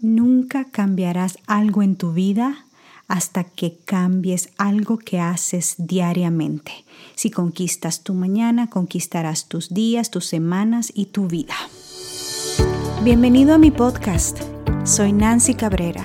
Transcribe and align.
Nunca 0.00 0.64
cambiarás 0.64 1.38
algo 1.46 1.82
en 1.82 1.96
tu 1.96 2.12
vida 2.12 2.66
hasta 3.08 3.42
que 3.42 3.78
cambies 3.84 4.50
algo 4.56 4.98
que 4.98 5.18
haces 5.18 5.74
diariamente. 5.78 6.84
Si 7.16 7.30
conquistas 7.30 8.04
tu 8.04 8.14
mañana, 8.14 8.70
conquistarás 8.70 9.48
tus 9.48 9.70
días, 9.70 10.10
tus 10.10 10.26
semanas 10.26 10.92
y 10.94 11.06
tu 11.06 11.26
vida. 11.26 11.54
Bienvenido 13.02 13.54
a 13.54 13.58
mi 13.58 13.70
podcast. 13.72 14.38
Soy 14.84 15.12
Nancy 15.12 15.54
Cabrera, 15.54 16.04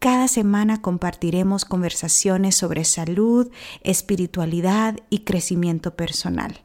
Cada 0.00 0.28
semana 0.28 0.80
compartiremos 0.80 1.66
conversaciones 1.66 2.54
sobre 2.54 2.86
salud, 2.86 3.50
espiritualidad 3.82 4.98
y 5.10 5.24
crecimiento 5.24 5.94
personal. 5.94 6.58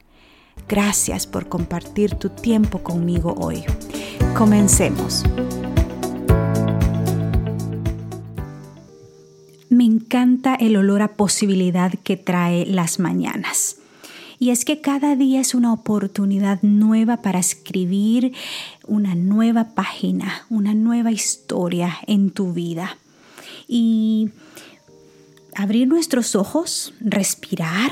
Gracias 0.69 1.27
por 1.27 1.49
compartir 1.49 2.15
tu 2.15 2.29
tiempo 2.29 2.81
conmigo 2.81 3.35
hoy. 3.37 3.65
Comencemos. 4.37 5.25
Me 9.67 9.83
encanta 9.83 10.55
el 10.55 10.77
olor 10.77 11.01
a 11.01 11.15
posibilidad 11.15 11.91
que 11.91 12.15
trae 12.15 12.65
las 12.65 12.99
mañanas. 12.99 13.79
Y 14.39 14.51
es 14.51 14.63
que 14.63 14.79
cada 14.79 15.17
día 15.17 15.41
es 15.41 15.53
una 15.53 15.73
oportunidad 15.73 16.61
nueva 16.61 17.17
para 17.17 17.39
escribir 17.39 18.33
una 18.87 19.13
nueva 19.13 19.75
página, 19.75 20.45
una 20.49 20.73
nueva 20.73 21.11
historia 21.11 21.97
en 22.07 22.31
tu 22.31 22.53
vida. 22.53 22.97
Y 23.67 24.29
abrir 25.55 25.87
nuestros 25.87 26.35
ojos, 26.35 26.93
respirar, 26.99 27.91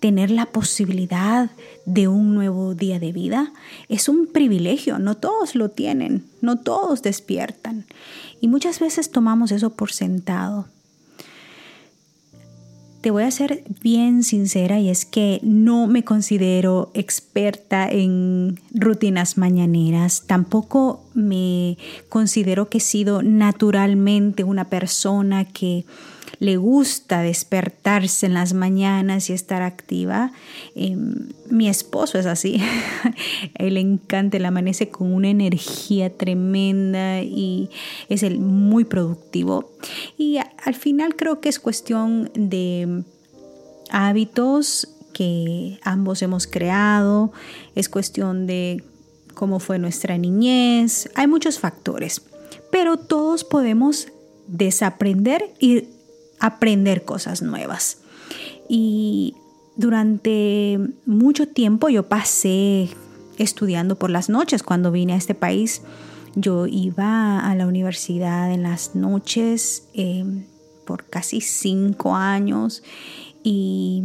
tener 0.00 0.30
la 0.30 0.46
posibilidad 0.46 1.50
de 1.84 2.08
un 2.08 2.34
nuevo 2.34 2.74
día 2.74 2.98
de 2.98 3.12
vida 3.12 3.52
es 3.88 4.08
un 4.08 4.26
privilegio, 4.26 4.98
no 4.98 5.16
todos 5.16 5.54
lo 5.54 5.70
tienen, 5.70 6.24
no 6.40 6.58
todos 6.58 7.02
despiertan. 7.02 7.86
Y 8.40 8.48
muchas 8.48 8.80
veces 8.80 9.10
tomamos 9.10 9.52
eso 9.52 9.70
por 9.70 9.92
sentado. 9.92 10.66
Te 13.00 13.10
voy 13.10 13.22
a 13.22 13.30
ser 13.30 13.64
bien 13.82 14.22
sincera 14.24 14.78
y 14.78 14.90
es 14.90 15.06
que 15.06 15.40
no 15.42 15.86
me 15.86 16.04
considero 16.04 16.90
experta 16.92 17.88
en 17.88 18.60
rutinas 18.74 19.38
mañaneras, 19.38 20.24
tampoco 20.26 21.02
me 21.14 21.78
considero 22.10 22.68
que 22.68 22.78
he 22.78 22.82
sido 22.82 23.22
naturalmente 23.22 24.44
una 24.44 24.66
persona 24.68 25.46
que 25.46 25.86
le 26.38 26.56
gusta 26.56 27.22
despertarse 27.22 28.26
en 28.26 28.34
las 28.34 28.52
mañanas 28.52 29.30
y 29.30 29.32
estar 29.32 29.62
activa. 29.62 30.32
Em, 30.74 31.28
mi 31.50 31.68
esposo 31.68 32.18
es 32.18 32.26
así. 32.26 32.60
él 33.54 33.74
le 33.74 33.80
encanta, 33.80 34.36
él 34.36 34.44
amanece 34.44 34.88
con 34.88 35.12
una 35.12 35.28
energía 35.28 36.16
tremenda 36.16 37.22
y 37.22 37.70
es 38.08 38.22
el 38.22 38.38
muy 38.38 38.84
productivo. 38.84 39.72
Y 40.16 40.38
al 40.38 40.74
final 40.74 41.16
creo 41.16 41.40
que 41.40 41.48
es 41.48 41.58
cuestión 41.58 42.30
de 42.34 43.04
hábitos 43.90 44.88
que 45.12 45.78
ambos 45.82 46.22
hemos 46.22 46.46
creado, 46.46 47.32
es 47.74 47.88
cuestión 47.88 48.46
de 48.46 48.82
cómo 49.34 49.58
fue 49.58 49.78
nuestra 49.78 50.18
niñez, 50.18 51.10
hay 51.14 51.26
muchos 51.26 51.58
factores, 51.58 52.22
pero 52.70 52.96
todos 52.96 53.44
podemos 53.44 54.08
desaprender 54.46 55.52
y 55.58 55.84
aprender 56.40 57.04
cosas 57.04 57.42
nuevas. 57.42 57.98
Y 58.68 59.34
durante 59.76 60.78
mucho 61.06 61.48
tiempo 61.48 61.88
yo 61.88 62.08
pasé 62.08 62.88
estudiando 63.38 63.96
por 63.96 64.10
las 64.10 64.28
noches 64.28 64.62
cuando 64.62 64.90
vine 64.90 65.14
a 65.14 65.16
este 65.16 65.34
país. 65.34 65.82
Yo 66.34 66.66
iba 66.66 67.40
a 67.40 67.54
la 67.54 67.66
universidad 67.66 68.52
en 68.52 68.62
las 68.62 68.94
noches 68.94 69.88
em, 69.94 70.44
por 70.86 71.04
casi 71.04 71.40
cinco 71.40 72.14
años 72.14 72.82
y 73.42 74.04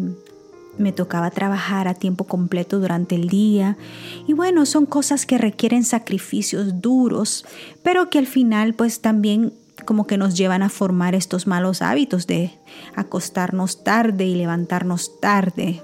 me 0.77 0.91
tocaba 0.91 1.31
trabajar 1.31 1.87
a 1.87 1.93
tiempo 1.93 2.25
completo 2.25 2.79
durante 2.79 3.15
el 3.15 3.29
día. 3.29 3.77
Y 4.27 4.33
bueno, 4.33 4.65
son 4.65 4.85
cosas 4.85 5.25
que 5.25 5.37
requieren 5.37 5.83
sacrificios 5.83 6.81
duros, 6.81 7.45
pero 7.83 8.09
que 8.09 8.19
al 8.19 8.27
final 8.27 8.73
pues 8.73 8.99
también 9.01 9.53
como 9.83 10.07
que 10.07 10.17
nos 10.17 10.37
llevan 10.37 10.63
a 10.63 10.69
formar 10.69 11.15
estos 11.15 11.47
malos 11.47 11.81
hábitos 11.81 12.27
de 12.27 12.51
acostarnos 12.95 13.83
tarde 13.83 14.25
y 14.25 14.35
levantarnos 14.35 15.19
tarde. 15.19 15.81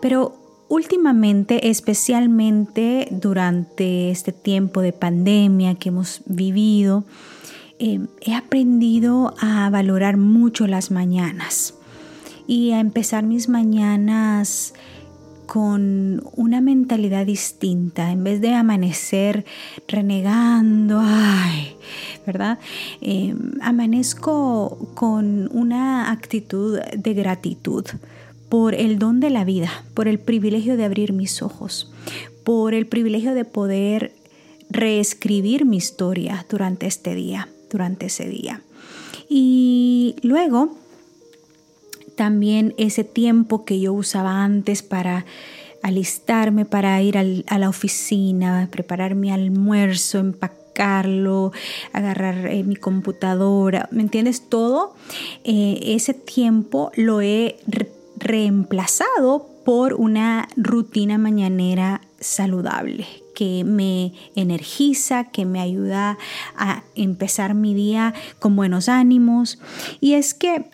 Pero 0.00 0.36
últimamente, 0.68 1.70
especialmente 1.70 3.08
durante 3.10 4.10
este 4.10 4.32
tiempo 4.32 4.80
de 4.80 4.92
pandemia 4.92 5.74
que 5.76 5.90
hemos 5.90 6.22
vivido, 6.26 7.04
eh, 7.78 8.00
he 8.20 8.34
aprendido 8.34 9.34
a 9.40 9.68
valorar 9.70 10.16
mucho 10.16 10.66
las 10.66 10.90
mañanas 10.90 11.74
y 12.46 12.72
a 12.72 12.80
empezar 12.80 13.24
mis 13.24 13.48
mañanas 13.48 14.74
con 15.46 16.22
una 16.34 16.60
mentalidad 16.60 17.26
distinta, 17.26 18.10
en 18.10 18.24
vez 18.24 18.40
de 18.40 18.54
amanecer 18.54 19.44
renegando, 19.86 21.00
ay, 21.02 21.76
¿verdad? 22.26 22.58
Em, 23.00 23.52
amanezco 23.60 24.78
con 24.94 25.48
una 25.52 26.10
actitud 26.10 26.78
de 26.80 27.14
gratitud 27.14 27.84
por 28.48 28.74
el 28.74 28.98
don 28.98 29.20
de 29.20 29.30
la 29.30 29.44
vida, 29.44 29.70
por 29.94 30.08
el 30.08 30.18
privilegio 30.18 30.76
de 30.76 30.84
abrir 30.84 31.12
mis 31.12 31.42
ojos, 31.42 31.90
por 32.44 32.74
el 32.74 32.86
privilegio 32.86 33.34
de 33.34 33.44
poder 33.44 34.12
reescribir 34.68 35.64
mi 35.64 35.76
historia 35.76 36.46
durante 36.48 36.86
este 36.86 37.14
día, 37.14 37.48
durante 37.70 38.06
ese 38.06 38.28
día. 38.28 38.62
Y 39.28 40.16
luego 40.22 40.76
también 42.16 42.74
ese 42.76 43.04
tiempo 43.04 43.64
que 43.64 43.80
yo 43.80 43.92
usaba 43.92 44.44
antes 44.44 44.82
para 44.82 45.24
alistarme, 45.82 46.64
para 46.64 47.00
ir 47.02 47.18
a 47.18 47.58
la 47.58 47.68
oficina, 47.68 48.68
preparar 48.70 49.14
mi 49.14 49.30
almuerzo, 49.32 50.18
empacarlo, 50.72 51.52
agarrar 51.92 52.46
eh, 52.46 52.64
mi 52.64 52.76
computadora, 52.76 53.88
¿me 53.90 54.02
entiendes? 54.02 54.48
Todo 54.48 54.94
eh, 55.44 55.78
ese 55.82 56.14
tiempo 56.14 56.90
lo 56.96 57.20
he 57.20 57.56
reemplazado 58.16 59.48
por 59.64 59.94
una 59.94 60.48
rutina 60.56 61.18
mañanera 61.18 62.00
saludable 62.20 63.06
que 63.34 63.64
me 63.64 64.12
energiza, 64.34 65.30
que 65.30 65.44
me 65.46 65.60
ayuda 65.60 66.18
a 66.56 66.82
empezar 66.94 67.54
mi 67.54 67.74
día 67.74 68.12
con 68.38 68.56
buenos 68.56 68.88
ánimos. 68.88 69.58
Y 70.00 70.14
es 70.14 70.34
que 70.34 70.66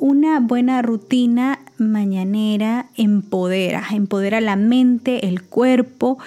una 0.00 0.40
buena 0.40 0.80
rutina 0.82 1.60
mañanera 1.76 2.88
empodera, 2.96 3.86
empodera 3.92 4.40
la 4.40 4.56
mente, 4.56 5.28
el 5.28 5.42
cuerpo 5.42 6.18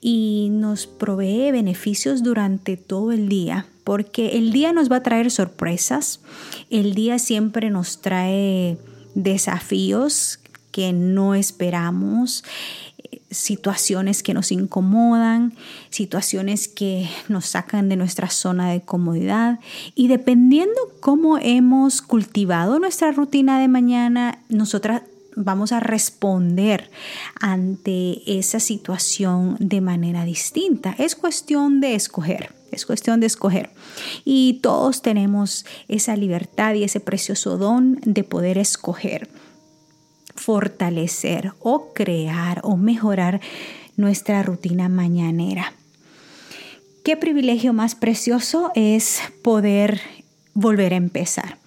y 0.00 0.48
nos 0.52 0.86
provee 0.86 1.50
beneficios 1.50 2.22
durante 2.22 2.76
todo 2.76 3.12
el 3.12 3.28
día, 3.28 3.66
porque 3.84 4.38
el 4.38 4.52
día 4.52 4.72
nos 4.72 4.90
va 4.90 4.96
a 4.96 5.02
traer 5.02 5.30
sorpresas, 5.30 6.20
el 6.70 6.94
día 6.94 7.18
siempre 7.18 7.68
nos 7.68 8.00
trae 8.00 8.78
desafíos 9.14 10.38
que 10.70 10.92
no 10.92 11.34
esperamos 11.34 12.44
situaciones 13.36 14.22
que 14.22 14.34
nos 14.34 14.50
incomodan, 14.50 15.54
situaciones 15.90 16.68
que 16.68 17.08
nos 17.28 17.46
sacan 17.46 17.88
de 17.88 17.96
nuestra 17.96 18.30
zona 18.30 18.70
de 18.70 18.80
comodidad 18.80 19.60
y 19.94 20.08
dependiendo 20.08 20.74
cómo 21.00 21.38
hemos 21.38 22.02
cultivado 22.02 22.78
nuestra 22.78 23.12
rutina 23.12 23.60
de 23.60 23.68
mañana, 23.68 24.38
nosotras 24.48 25.02
vamos 25.36 25.70
a 25.70 25.80
responder 25.80 26.90
ante 27.38 28.38
esa 28.38 28.58
situación 28.58 29.56
de 29.60 29.80
manera 29.80 30.24
distinta. 30.24 30.94
Es 30.98 31.14
cuestión 31.14 31.80
de 31.80 31.94
escoger. 31.94 32.54
Es 32.72 32.84
cuestión 32.84 33.20
de 33.20 33.26
escoger. 33.26 33.70
Y 34.24 34.54
todos 34.62 35.02
tenemos 35.02 35.64
esa 35.88 36.16
libertad 36.16 36.74
y 36.74 36.84
ese 36.84 37.00
precioso 37.00 37.58
don 37.58 38.00
de 38.04 38.24
poder 38.24 38.58
escoger 38.58 39.28
fortalecer 40.36 41.52
o 41.60 41.92
crear 41.92 42.60
o 42.62 42.76
mejorar 42.76 43.40
nuestra 43.96 44.42
rutina 44.42 44.88
mañanera. 44.88 45.72
Qué 47.04 47.16
privilegio 47.16 47.72
más 47.72 47.94
precioso 47.94 48.70
es 48.74 49.20
poder 49.42 50.00
volver 50.54 50.92
a 50.92 50.96
empezar. 50.96 51.58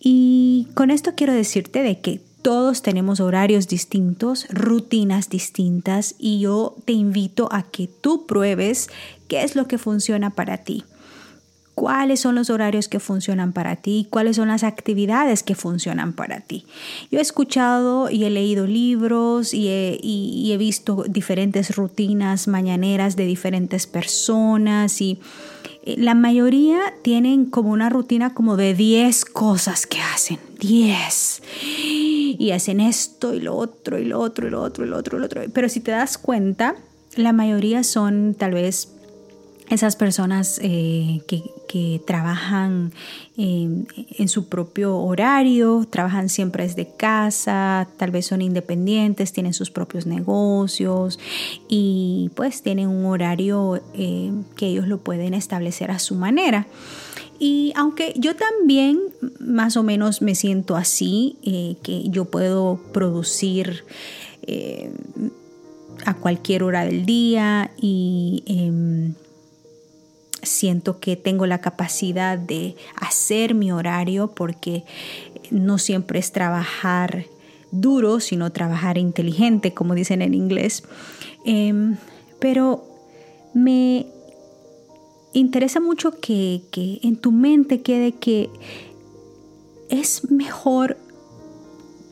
Y 0.00 0.68
con 0.74 0.90
esto 0.90 1.14
quiero 1.14 1.32
decirte 1.32 1.82
de 1.82 2.00
que 2.00 2.20
todos 2.42 2.82
tenemos 2.82 3.20
horarios 3.20 3.68
distintos, 3.68 4.46
rutinas 4.50 5.28
distintas 5.28 6.16
y 6.18 6.40
yo 6.40 6.76
te 6.84 6.92
invito 6.92 7.48
a 7.52 7.62
que 7.62 7.88
tú 7.88 8.26
pruebes 8.26 8.90
qué 9.28 9.44
es 9.44 9.54
lo 9.54 9.68
que 9.68 9.78
funciona 9.78 10.30
para 10.30 10.58
ti 10.58 10.84
cuáles 11.82 12.20
son 12.20 12.36
los 12.36 12.48
horarios 12.48 12.86
que 12.86 13.00
funcionan 13.00 13.52
para 13.52 13.74
ti, 13.74 14.06
cuáles 14.08 14.36
son 14.36 14.46
las 14.46 14.62
actividades 14.62 15.42
que 15.42 15.56
funcionan 15.56 16.12
para 16.12 16.38
ti. 16.38 16.64
Yo 17.10 17.18
he 17.18 17.22
escuchado 17.22 18.08
y 18.08 18.22
he 18.22 18.30
leído 18.30 18.68
libros 18.68 19.52
y 19.52 19.66
he, 19.66 20.56
visto 20.58 21.04
diferentes 21.08 21.74
rutinas 21.74 22.46
mañaneras 22.46 23.16
de 23.16 23.26
diferentes 23.26 23.88
personas 23.88 25.00
y 25.00 25.18
eh, 25.82 25.96
la 25.98 26.14
mayoría 26.14 26.78
tienen 27.02 27.46
como 27.46 27.72
una 27.72 27.90
rutina 27.90 28.32
como 28.32 28.56
de 28.56 28.74
10 28.74 29.24
cosas 29.24 29.84
que 29.88 29.98
hacen, 29.98 30.38
10. 30.60 31.42
Y 32.38 32.52
hacen 32.52 32.78
esto 32.78 33.34
y 33.34 33.40
lo 33.40 33.56
otro 33.56 33.98
y 33.98 34.04
lo 34.04 34.20
otro 34.20 34.46
y 34.46 34.50
lo 34.50 34.62
otro 34.62 34.84
y 34.84 34.88
lo 34.88 34.98
otro 34.98 35.16
y 35.16 35.20
lo 35.20 35.26
otro. 35.26 35.42
Pero 35.52 35.68
si 35.68 35.80
te 35.80 35.90
das 35.90 36.16
cuenta, 36.16 36.76
la 37.16 37.32
mayoría 37.32 37.82
son 37.82 38.36
tal 38.38 38.52
vez 38.52 38.91
esas 39.72 39.96
personas 39.96 40.60
eh, 40.62 41.22
que, 41.26 41.42
trabajan 42.06 42.92
en 43.38 44.28
su 44.28 44.50
propio 44.50 44.98
horario, 44.98 45.86
trabajan 45.88 46.28
siempre 46.28 46.64
desde 46.64 46.86
casa, 46.98 47.88
tal 47.96 48.10
vez 48.10 48.26
son 48.26 48.42
independientes, 48.42 49.32
tienen 49.32 49.54
sus 49.54 49.70
propios 49.70 50.04
negocios 50.04 51.18
y 51.70 52.30
pues 52.34 52.60
tienen 52.60 52.88
un 52.88 53.06
horario 53.06 53.82
eh, 53.94 54.32
que 54.54 54.66
ellos 54.66 54.86
lo 54.86 54.98
pueden 54.98 55.32
establecer 55.32 55.90
a 55.90 55.98
su 55.98 56.14
manera. 56.14 56.66
Y 57.38 57.72
aunque 57.74 58.12
yo 58.18 58.36
también 58.36 59.00
más 59.40 59.78
o 59.78 59.82
menos 59.82 60.20
me 60.20 60.34
siento 60.34 60.76
así, 60.76 61.38
eh, 61.42 61.76
que 61.82 62.06
yo 62.10 62.26
puedo 62.26 62.78
producir 62.92 63.84
a 66.04 66.14
cualquier 66.14 66.64
hora 66.64 66.84
del 66.84 67.06
día 67.06 67.70
y 67.80 68.42
em, 68.46 69.14
siento 70.42 70.98
que 71.00 71.16
tengo 71.16 71.46
la 71.46 71.60
capacidad 71.60 72.38
de 72.38 72.76
hacer 72.96 73.54
mi 73.54 73.72
horario 73.72 74.28
porque 74.28 74.84
no 75.50 75.78
siempre 75.78 76.18
es 76.18 76.32
trabajar 76.32 77.26
duro, 77.70 78.20
sino 78.20 78.52
trabajar 78.52 78.98
inteligente, 78.98 79.72
como 79.74 79.94
dicen 79.94 80.22
en 80.22 80.34
inglés. 80.34 80.84
Em, 81.44 81.96
pero 82.38 82.84
me 83.54 84.06
interesa 85.32 85.80
mucho 85.80 86.12
que, 86.20 86.62
que 86.70 87.00
en 87.02 87.16
tu 87.16 87.32
mente 87.32 87.82
quede 87.82 88.12
que 88.12 88.50
es 89.88 90.30
mejor 90.30 90.96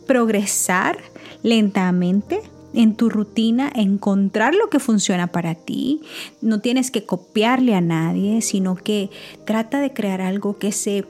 progresar 0.06 0.99
lentamente 1.43 2.43
en 2.72 2.94
tu 2.94 3.08
rutina, 3.08 3.70
encontrar 3.75 4.55
lo 4.55 4.70
que 4.70 4.78
funciona 4.78 5.28
para 5.28 5.55
ti. 5.55 6.02
No 6.40 6.61
tienes 6.61 6.90
que 6.90 7.05
copiarle 7.05 7.75
a 7.75 7.81
nadie, 7.81 8.43
sino 8.43 8.76
que 8.76 9.11
trata 9.44 9.81
de 9.81 9.93
crear 9.93 10.20
algo 10.20 10.58
que 10.58 10.72
se 10.72 11.05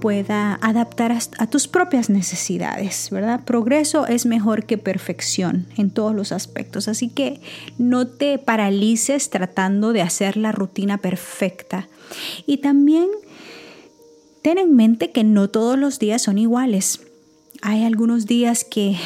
pueda 0.00 0.58
adaptar 0.60 1.16
a, 1.38 1.46
tus 1.46 1.68
propias 1.68 2.10
necesidades, 2.10 3.08
¿verdad? 3.10 3.44
Progreso 3.44 4.06
es 4.06 4.26
mejor 4.26 4.66
que 4.66 4.78
perfección 4.78 5.66
en 5.76 5.90
todos 5.90 6.14
los 6.14 6.32
aspectos, 6.32 6.88
así 6.88 7.08
que 7.08 7.40
no 7.78 8.06
te 8.06 8.38
paralices 8.38 9.30
tratando 9.30 9.92
de 9.92 10.02
hacer 10.02 10.36
la 10.36 10.52
rutina 10.52 10.98
perfecta. 10.98 11.88
Y 12.46 12.58
también 12.58 13.08
ten 14.42 14.58
en 14.58 14.76
mente 14.76 15.10
que 15.10 15.24
no 15.24 15.48
todos 15.48 15.78
los 15.78 15.98
días 15.98 16.22
son 16.22 16.38
iguales. 16.38 17.00
Hay 17.62 17.84
algunos 17.84 18.26
días 18.26 18.64
que 18.64 18.96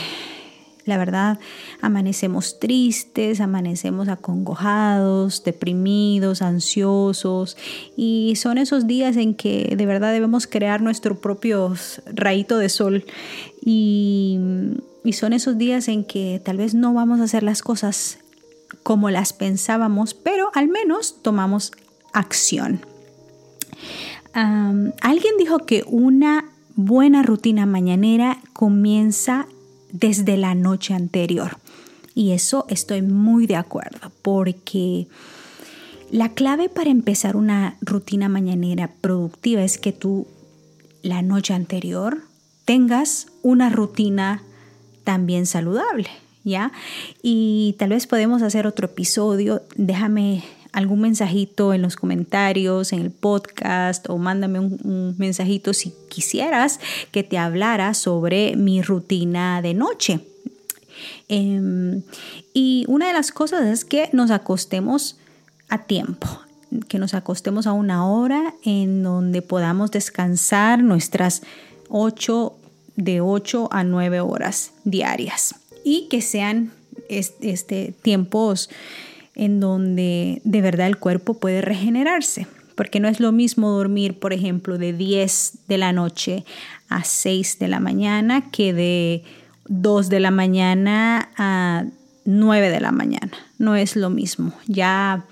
la 0.90 0.98
verdad, 0.98 1.38
amanecemos 1.80 2.60
tristes, 2.60 3.40
amanecemos 3.40 4.08
acongojados, 4.08 5.42
deprimidos, 5.42 6.42
ansiosos 6.42 7.56
y 7.96 8.34
son 8.36 8.58
esos 8.58 8.86
días 8.86 9.16
en 9.16 9.34
que 9.34 9.74
de 9.74 9.86
verdad 9.86 10.12
debemos 10.12 10.46
crear 10.46 10.82
nuestro 10.82 11.18
propio 11.18 11.74
rayito 12.12 12.58
de 12.58 12.68
sol 12.68 13.04
y, 13.64 14.38
y 15.02 15.14
son 15.14 15.32
esos 15.32 15.56
días 15.56 15.88
en 15.88 16.04
que 16.04 16.42
tal 16.44 16.58
vez 16.58 16.74
no 16.74 16.92
vamos 16.92 17.20
a 17.20 17.24
hacer 17.24 17.42
las 17.42 17.62
cosas 17.62 18.18
como 18.82 19.10
las 19.10 19.32
pensábamos, 19.32 20.14
pero 20.14 20.50
al 20.54 20.68
menos 20.68 21.22
tomamos 21.22 21.72
acción. 22.12 22.80
alguien 24.32 25.36
dijo 25.38 25.60
que 25.60 25.84
una 25.86 26.50
buena 26.76 27.22
rutina 27.22 27.66
mañanera 27.66 28.38
comienza 28.52 29.46
desde 29.92 30.36
la 30.36 30.54
noche 30.54 30.94
anterior. 30.94 31.58
Y 32.14 32.32
eso 32.32 32.66
estoy 32.68 33.02
muy 33.02 33.46
de 33.46 33.56
acuerdo, 33.56 34.12
porque 34.22 35.06
la 36.10 36.30
clave 36.30 36.68
para 36.68 36.90
empezar 36.90 37.36
una 37.36 37.76
rutina 37.80 38.28
mañanera 38.28 38.90
productiva 39.00 39.62
es 39.62 39.78
que 39.78 39.92
tú 39.92 40.26
la 41.02 41.22
noche 41.22 41.54
anterior 41.54 42.22
tengas 42.64 43.28
una 43.42 43.70
rutina 43.70 44.42
también 45.04 45.46
saludable, 45.46 46.08
¿ya? 46.44 46.72
Y 47.22 47.76
tal 47.78 47.90
vez 47.90 48.06
podemos 48.06 48.42
hacer 48.42 48.66
otro 48.66 48.86
episodio. 48.86 49.62
Déjame 49.76 50.44
algún 50.72 51.00
mensajito 51.00 51.74
en 51.74 51.82
los 51.82 51.96
comentarios, 51.96 52.92
en 52.92 53.00
el 53.00 53.10
podcast 53.10 54.08
o 54.08 54.18
mándame 54.18 54.60
un, 54.60 55.14
mensajito 55.18 55.72
si 55.74 55.92
quisieras 56.08 56.80
que 57.10 57.22
te 57.22 57.38
hablara 57.38 57.94
sobre 57.94 58.56
mi 58.56 58.82
rutina 58.82 59.62
de 59.62 59.74
noche. 59.74 60.20
Em, 61.28 62.02
y 62.52 62.84
una 62.88 63.06
de 63.08 63.12
las 63.12 63.32
cosas 63.32 63.66
es 63.66 63.84
que 63.84 64.10
nos 64.12 64.30
acostemos 64.30 65.16
a 65.68 65.84
tiempo, 65.84 66.26
que 66.88 66.98
nos 66.98 67.14
acostemos 67.14 67.66
a 67.66 67.72
una 67.72 68.06
hora 68.06 68.54
en 68.64 69.02
donde 69.02 69.42
podamos 69.42 69.90
descansar 69.90 70.82
nuestras 70.82 71.42
8 71.88 72.54
de 72.96 73.20
8 73.20 73.68
a 73.72 73.84
9 73.84 74.20
horas 74.20 74.72
diarias 74.84 75.54
y 75.84 76.08
que 76.08 76.20
sean 76.22 76.72
este, 77.08 77.94
tiempos 78.02 78.70
en 79.40 79.58
donde 79.58 80.42
de 80.44 80.60
verdad 80.60 80.86
el 80.86 80.98
cuerpo 80.98 81.32
puede 81.32 81.62
regenerarse. 81.62 82.46
Porque 82.74 83.00
no 83.00 83.08
es 83.08 83.20
lo 83.20 83.32
mismo 83.32 83.70
dormir, 83.70 84.18
por 84.18 84.34
ejemplo, 84.34 84.76
de 84.76 84.92
10 84.92 85.60
de 85.66 85.78
la 85.78 85.94
noche 85.94 86.44
a 86.90 87.04
6 87.04 87.58
de 87.58 87.68
la 87.68 87.80
mañana 87.80 88.50
que 88.50 88.74
de 88.74 89.24
2 89.68 90.10
de 90.10 90.20
la 90.20 90.30
mañana 90.30 91.30
a 91.38 91.84
9 92.26 92.68
de 92.68 92.80
la 92.80 92.92
mañana. 92.92 93.32
No 93.58 93.76
es 93.76 93.96
lo 93.96 94.10
mismo. 94.10 94.52
Ya 94.66 95.24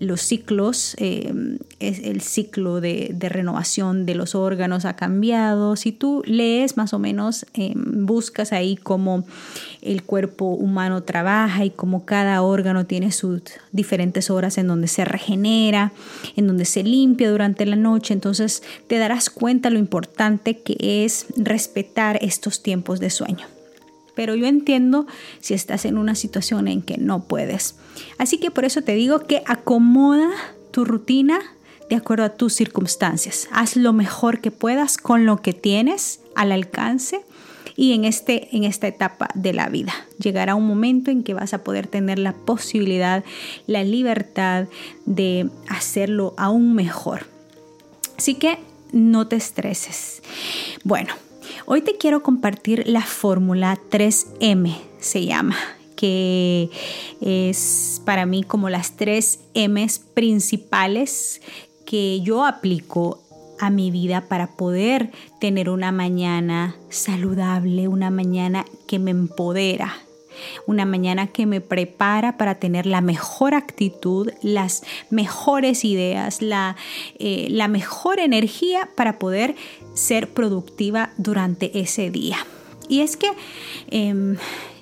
los 0.00 0.22
ciclos, 0.22 0.96
eh, 0.98 1.32
el 1.78 2.20
ciclo 2.22 2.80
de, 2.80 3.14
renovación 3.20 4.06
de 4.06 4.14
los 4.14 4.34
órganos 4.34 4.86
ha 4.86 4.96
cambiado. 4.96 5.76
Si 5.76 5.92
tú 5.92 6.22
lees 6.26 6.76
más 6.78 6.94
o 6.94 6.98
menos, 6.98 7.46
eh, 7.54 7.74
buscas 7.76 8.52
ahí 8.52 8.76
cómo 8.76 9.24
el 9.82 10.02
cuerpo 10.02 10.46
humano 10.46 11.02
trabaja 11.02 11.64
y 11.64 11.70
cómo 11.70 12.06
cada 12.06 12.40
órgano 12.42 12.86
tiene 12.86 13.12
sus 13.12 13.42
diferentes 13.72 14.30
horas 14.30 14.56
en 14.56 14.66
donde 14.66 14.88
se 14.88 15.04
regenera, 15.04 15.92
en 16.34 16.46
donde 16.46 16.64
se 16.64 16.82
limpia 16.82 17.30
durante 17.30 17.66
la 17.66 17.76
noche, 17.76 18.14
entonces 18.14 18.62
te 18.86 18.98
darás 18.98 19.28
cuenta 19.28 19.68
lo 19.68 19.78
importante 19.78 20.58
que 20.58 21.04
es 21.04 21.26
respetar 21.36 22.18
estos 22.22 22.62
tiempos 22.62 23.00
de 23.00 23.10
sueño 23.10 23.59
pero 24.20 24.34
yo 24.34 24.46
entiendo 24.46 25.06
si 25.40 25.54
estás 25.54 25.86
en 25.86 25.96
una 25.96 26.14
situación 26.14 26.68
en 26.68 26.82
que 26.82 26.98
no 26.98 27.24
puedes. 27.24 27.76
Así 28.18 28.36
que 28.36 28.50
por 28.50 28.66
eso 28.66 28.82
te 28.82 28.92
digo 28.92 29.20
que 29.20 29.42
acomoda 29.46 30.28
tu 30.72 30.84
rutina 30.84 31.40
de 31.88 31.96
acuerdo 31.96 32.24
a 32.24 32.36
tus 32.36 32.52
circunstancias. 32.52 33.48
Haz 33.50 33.76
lo 33.76 33.94
mejor 33.94 34.42
que 34.42 34.50
puedas 34.50 34.98
con 34.98 35.24
lo 35.24 35.40
que 35.40 35.54
tienes 35.54 36.20
al 36.36 36.52
alcance 36.52 37.22
y 37.76 37.94
en, 37.94 38.04
este, 38.04 38.54
en 38.54 38.64
esta 38.64 38.88
etapa 38.88 39.30
de 39.32 39.54
la 39.54 39.70
vida. 39.70 39.94
Llegará 40.18 40.54
un 40.54 40.66
momento 40.66 41.10
en 41.10 41.22
que 41.22 41.32
vas 41.32 41.54
a 41.54 41.64
poder 41.64 41.86
tener 41.86 42.18
la 42.18 42.34
posibilidad, 42.34 43.24
la 43.66 43.84
libertad 43.84 44.66
de 45.06 45.48
hacerlo 45.66 46.34
aún 46.36 46.74
mejor. 46.74 47.24
Así 48.18 48.34
que 48.34 48.58
no 48.92 49.28
te 49.28 49.36
estreses. 49.36 50.20
Bueno, 50.84 51.14
Hoy 51.66 51.82
te 51.82 51.96
quiero 51.96 52.22
compartir 52.22 52.84
la 52.86 53.02
fórmula 53.02 53.78
3M, 53.90 54.76
se 54.98 55.24
llama, 55.24 55.56
que 55.96 56.70
es 57.20 58.02
para 58.04 58.26
mí 58.26 58.42
como 58.42 58.70
las 58.70 58.96
3 58.96 59.40
M's 59.54 59.98
principales 59.98 61.40
que 61.86 62.20
yo 62.22 62.44
aplico 62.44 63.22
a 63.60 63.70
mi 63.70 63.90
vida 63.90 64.22
para 64.28 64.56
poder 64.56 65.10
tener 65.40 65.68
una 65.68 65.92
mañana 65.92 66.76
saludable, 66.88 67.88
una 67.88 68.10
mañana 68.10 68.64
que 68.86 68.98
me 68.98 69.10
empodera. 69.10 69.94
Una 70.66 70.84
mañana 70.84 71.26
que 71.26 71.46
me 71.46 71.60
prepara 71.60 72.36
para 72.36 72.56
tener 72.56 72.86
la 72.86 73.00
mejor 73.00 73.54
actitud, 73.54 74.30
las 74.42 74.82
mejores 75.10 75.84
ideas, 75.84 76.42
la, 76.42 76.76
eh, 77.18 77.48
la 77.50 77.68
mejor 77.68 78.20
energía 78.20 78.88
para 78.94 79.18
poder 79.18 79.54
ser 79.94 80.28
productiva 80.28 81.10
durante 81.16 81.78
ese 81.80 82.10
día. 82.10 82.38
Y 82.88 83.00
es 83.00 83.16
que 83.16 83.28
em, 83.90 84.36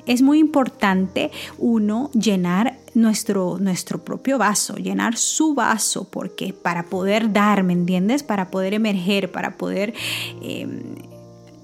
es 0.06 0.22
muy 0.22 0.38
importante 0.38 1.30
uno 1.58 2.10
llenar 2.14 2.78
nuestro, 2.94 3.58
nuestro 3.60 4.02
propio 4.02 4.38
vaso, 4.38 4.76
llenar 4.76 5.16
su 5.16 5.54
vaso, 5.54 6.08
porque 6.10 6.54
para 6.54 6.84
poder 6.84 7.32
dar, 7.32 7.62
¿me 7.62 7.74
entiendes? 7.74 8.22
Para 8.22 8.50
poder 8.50 8.74
emerger, 8.74 9.30
para 9.30 9.56
poder... 9.56 9.94
Em, 10.42 10.96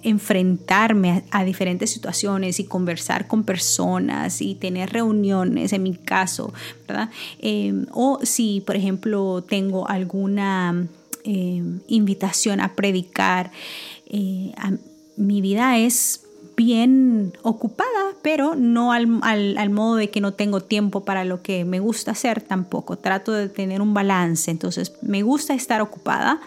enfrentarme 0.05 1.25
a, 1.31 1.45
diferentes 1.45 1.91
situaciones 1.91 2.61
y 2.61 2.65
conversar 2.65 3.27
con 3.27 3.43
personas 3.43 4.41
y 4.41 4.55
tener 4.55 4.91
reuniones, 4.91 5.73
en 5.73 5.83
mi 5.83 5.95
caso, 5.95 6.53
¿verdad? 6.87 7.11
Em, 7.41 7.87
o 7.93 8.21
si, 8.23 8.63
por 8.65 8.77
ejemplo, 8.77 9.43
tengo 9.43 9.89
alguna 9.89 10.87
em, 11.25 11.81
invitación 11.89 12.61
a 12.61 12.75
predicar, 12.75 13.51
eh, 14.07 14.53
mi 15.17 15.41
vida 15.41 15.79
es 15.79 16.21
bien 16.57 17.33
ocupada, 17.43 18.15
pero 18.23 18.55
no 18.55 18.93
al, 18.93 19.21
al, 19.23 19.71
modo 19.71 19.97
de 19.97 20.11
que 20.11 20.21
no 20.21 20.35
tengo 20.35 20.61
tiempo 20.61 21.05
para 21.05 21.25
lo 21.25 21.43
que 21.43 21.65
me 21.65 21.81
gusta 21.81 22.13
hacer 22.13 22.41
tampoco. 22.41 22.97
Trato 22.97 23.33
de 23.33 23.49
tener 23.49 23.81
un 23.81 23.95
balance. 23.95 24.51
Entonces, 24.51 24.93
me 25.03 25.23
gusta 25.23 25.55
estar 25.55 25.81
ocupada 25.81 26.41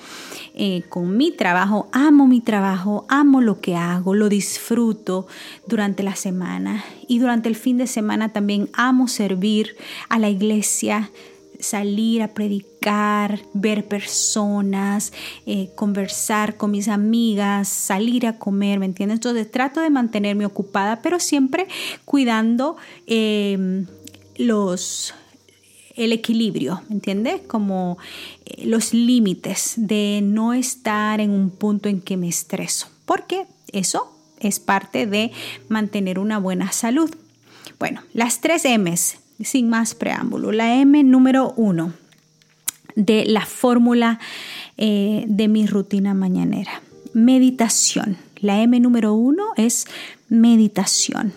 eh, 0.59 0.83
con 0.89 1.15
mi 1.15 1.31
trabajo. 1.31 1.87
Amo 1.91 2.25
mi 2.25 2.41
trabajo, 2.41 3.05
amo 3.09 3.41
lo 3.41 3.61
que 3.61 3.75
hago, 3.75 4.15
lo 4.15 4.27
disfruto 4.27 5.27
durante 5.67 6.01
la 6.01 6.15
semana. 6.15 6.83
Y 7.07 7.19
durante 7.19 7.47
el 7.47 7.55
fin 7.55 7.77
de 7.77 7.85
semana 7.85 8.29
también 8.29 8.67
amo 8.73 9.07
servir 9.07 9.77
a 10.09 10.17
la 10.17 10.29
iglesia 10.29 11.11
salir 11.59 12.21
a 12.21 12.29
predicar, 12.29 13.39
ver 13.53 13.85
personas, 13.85 15.11
eh, 15.45 15.69
conversar 15.75 16.55
con 16.55 16.71
mis 16.71 16.87
amigas, 16.87 17.67
salir 17.67 18.27
a 18.27 18.37
comer, 18.37 18.79
¿me 18.79 18.85
entiendes? 18.85 19.15
Entonces 19.15 19.49
trato 19.49 19.81
de 19.81 19.89
mantenerme 19.89 20.45
ocupada, 20.45 21.01
pero 21.01 21.19
siempre 21.19 21.67
cuidando 22.05 22.77
em, 23.07 23.87
los 24.37 25.13
el 25.97 26.13
equilibrio, 26.13 26.81
¿me 26.87 26.95
entiendes? 26.95 27.41
Como 27.47 27.97
eh, 28.45 28.65
los 28.65 28.93
límites 28.93 29.73
de 29.75 30.21
no 30.23 30.53
estar 30.53 31.19
en 31.19 31.31
un 31.31 31.49
punto 31.49 31.89
en 31.89 32.01
que 32.01 32.15
me 32.15 32.29
estreso, 32.29 32.87
porque 33.05 33.45
eso 33.71 34.13
es 34.39 34.59
parte 34.59 35.07
de 35.07 35.31
mantener 35.67 36.19
una 36.19 36.37
buena 36.37 36.71
salud. 36.71 37.09
Bueno, 37.79 38.01
las 38.13 38.39
tres 38.39 38.63
M's 38.65 39.17
sin 39.43 39.69
más 39.69 39.95
preámbulo, 39.95 40.51
la 40.51 40.75
M 40.75 41.03
número 41.03 41.53
uno 41.57 41.93
de 42.95 43.25
la 43.25 43.45
fórmula 43.45 44.19
eh, 44.77 45.25
de 45.27 45.47
mi 45.47 45.67
rutina 45.67 46.13
mañanera. 46.13 46.81
Meditación. 47.13 48.17
La 48.39 48.61
M 48.61 48.79
número 48.79 49.13
uno 49.13 49.45
es 49.55 49.85
meditación. 50.29 51.33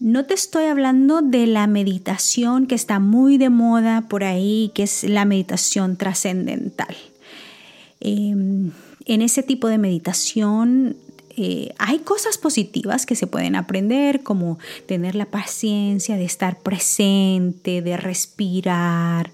No 0.00 0.24
te 0.24 0.34
estoy 0.34 0.66
hablando 0.66 1.22
de 1.22 1.46
la 1.46 1.66
meditación 1.66 2.66
que 2.66 2.76
está 2.76 3.00
muy 3.00 3.36
de 3.36 3.50
moda 3.50 4.06
por 4.08 4.22
ahí, 4.22 4.70
que 4.74 4.84
es 4.84 5.02
la 5.02 5.24
meditación 5.24 5.96
trascendental. 5.96 6.96
Em, 8.00 8.70
en 9.06 9.22
ese 9.22 9.42
tipo 9.42 9.66
de 9.66 9.78
meditación 9.78 10.96
eh, 11.40 11.72
hay 11.78 12.00
cosas 12.00 12.38
positivas 12.38 13.06
que 13.06 13.16
se 13.16 13.26
pueden 13.26 13.56
aprender, 13.56 14.22
como 14.22 14.58
tener 14.86 15.14
la 15.14 15.26
paciencia 15.26 16.16
de 16.16 16.24
estar 16.24 16.60
presente, 16.60 17.82
de 17.82 17.96
respirar, 17.96 19.32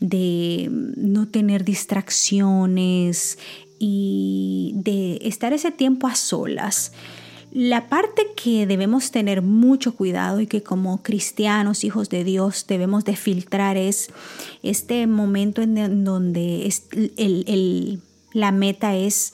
de 0.00 0.68
no 0.70 1.28
tener 1.28 1.64
distracciones 1.64 3.38
y 3.78 4.72
de 4.76 5.18
estar 5.22 5.52
ese 5.52 5.70
tiempo 5.70 6.06
a 6.06 6.14
solas. 6.14 6.92
La 7.54 7.88
parte 7.88 8.28
que 8.34 8.66
debemos 8.66 9.10
tener 9.10 9.42
mucho 9.42 9.94
cuidado 9.94 10.40
y 10.40 10.46
que 10.46 10.62
como 10.62 11.02
cristianos, 11.02 11.84
hijos 11.84 12.08
de 12.08 12.24
Dios, 12.24 12.66
debemos 12.66 13.04
de 13.04 13.14
filtrar 13.14 13.76
es 13.76 14.08
este 14.62 15.06
momento 15.06 15.60
en 15.60 16.04
donde 16.04 16.72
la 18.32 18.52
meta 18.52 18.96
es 18.96 19.32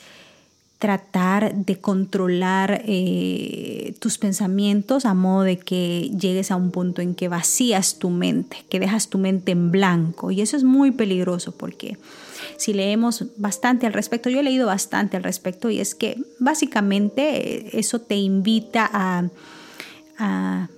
tratar 0.81 1.55
de 1.55 1.81
controlar 1.81 2.83
eh, 2.85 3.95
tus 4.01 4.19
pensamientos 4.19 5.05
a 5.05 5.15
modo 5.15 5.43
de 5.43 5.59
que 5.59 6.11
llegues 6.19 6.51
a 6.51 6.57
un 6.57 6.73
punto 6.73 7.03
en 7.03 7.15
que 7.15 7.29
vacías 7.29 7.99
tu 8.01 8.11
mente, 8.11 8.65
que 8.69 8.81
dejas 8.81 9.09
tu 9.09 9.19
mente 9.19 9.53
en 9.53 9.71
blanco. 9.71 10.33
Y 10.33 10.41
eso 10.41 10.57
es 10.57 10.65
muy 10.65 10.91
peligroso 10.91 11.53
porque 11.53 11.99
si 12.59 12.75
leemos 12.75 13.25
bastante 13.37 13.87
al 13.87 13.93
respecto, 13.93 14.29
yo 14.29 14.41
he 14.41 14.43
leído 14.43 14.67
bastante 14.67 15.17
al 15.17 15.23
respecto 15.23 15.71
y 15.71 15.79
es 15.79 15.95
que 15.95 16.19
básicamente 16.41 17.57
eh, 17.57 17.71
eso 17.73 18.01
te 18.01 18.17
invita 18.17 18.91
a, 18.93 19.31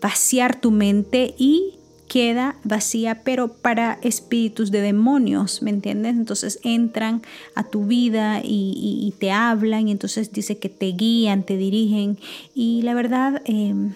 vaciar 0.02 0.60
tu 0.60 0.70
mente 0.70 1.34
y 1.38 1.78
queda 2.08 2.56
vacía, 2.62 3.22
pero 3.24 3.48
para 3.48 3.98
espíritus 4.02 4.70
de 4.70 4.82
demonios, 4.82 5.62
¿me 5.62 5.70
entiendes? 5.70 6.12
Entonces 6.12 6.60
entran 6.62 7.22
a 7.54 7.64
tu 7.64 7.86
vida 7.86 8.42
y, 8.44 9.14
te 9.18 9.32
hablan 9.32 9.88
y 9.88 9.92
entonces 9.92 10.30
dice 10.30 10.58
que 10.58 10.68
te 10.68 10.92
guían, 10.92 11.44
te 11.44 11.56
dirigen 11.56 12.18
y 12.54 12.82
la 12.82 12.92
verdad... 12.92 13.40
Em, 13.46 13.94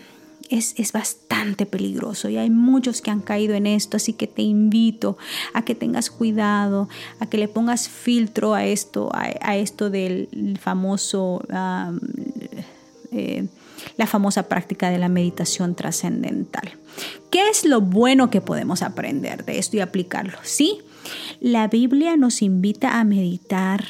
es, 0.51 0.75
es, 0.77 0.93
bastante 0.93 1.67
peligroso 1.67 2.29
y 2.29 2.37
hay 2.37 2.51
muchos 2.51 3.01
que 3.01 3.11
han 3.11 3.21
caído 3.21 3.55
en 3.55 3.67
esto, 3.67 3.97
así 3.97 4.13
que 4.13 4.27
te 4.27 4.43
invito 4.43 5.17
a 5.53 5.65
que 5.65 5.75
tengas 5.75 6.11
cuidado, 6.11 6.89
a 7.21 7.27
que 7.27 7.39
le 7.39 7.49
pongas 7.49 7.89
filtro 7.89 8.55
a 8.55 8.65
esto, 8.65 9.11
a, 9.13 9.57
esto 9.57 9.91
del 9.91 10.59
famoso 10.61 11.43
eh, 13.13 13.47
la 13.97 14.07
famosa 14.07 14.49
práctica 14.49 14.91
de 14.91 14.99
la 14.99 15.09
meditación 15.09 15.75
trascendental. 15.75 16.73
¿Qué 17.31 17.49
es 17.49 17.65
lo 17.65 17.81
bueno 17.81 18.31
que 18.31 18.41
podemos 18.41 18.83
aprender 18.83 19.45
de 19.45 19.59
esto 19.59 19.77
y 19.77 19.81
aplicarlo? 19.81 20.39
Sí, 20.43 20.79
la 21.41 21.69
Biblia 21.69 22.17
nos 22.17 22.43
invita 22.43 22.99
a 22.99 23.05
meditar 23.05 23.85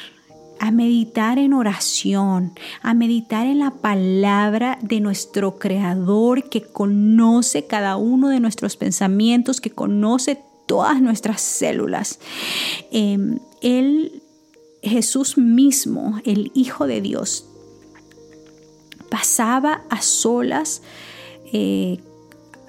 a 0.59 0.71
meditar 0.71 1.37
en 1.37 1.53
oración, 1.53 2.53
a 2.81 2.93
meditar 2.93 3.45
en 3.45 3.59
la 3.59 3.71
palabra 3.71 4.77
de 4.81 4.99
nuestro 4.99 5.57
Creador 5.57 6.49
que 6.49 6.61
conoce 6.61 7.65
cada 7.65 7.97
uno 7.97 8.29
de 8.29 8.39
nuestros 8.39 8.77
pensamientos, 8.77 9.61
que 9.61 9.71
conoce 9.71 10.39
todas 10.65 11.01
nuestras 11.01 11.41
células. 11.41 12.19
Em, 12.91 13.39
él, 13.61 14.23
Jesús 14.81 15.37
mismo, 15.37 16.19
el 16.25 16.51
Hijo 16.53 16.87
de 16.87 17.01
Dios, 17.01 17.45
pasaba 19.09 19.83
a 19.89 20.01
solas 20.01 20.81
eh, 21.53 21.99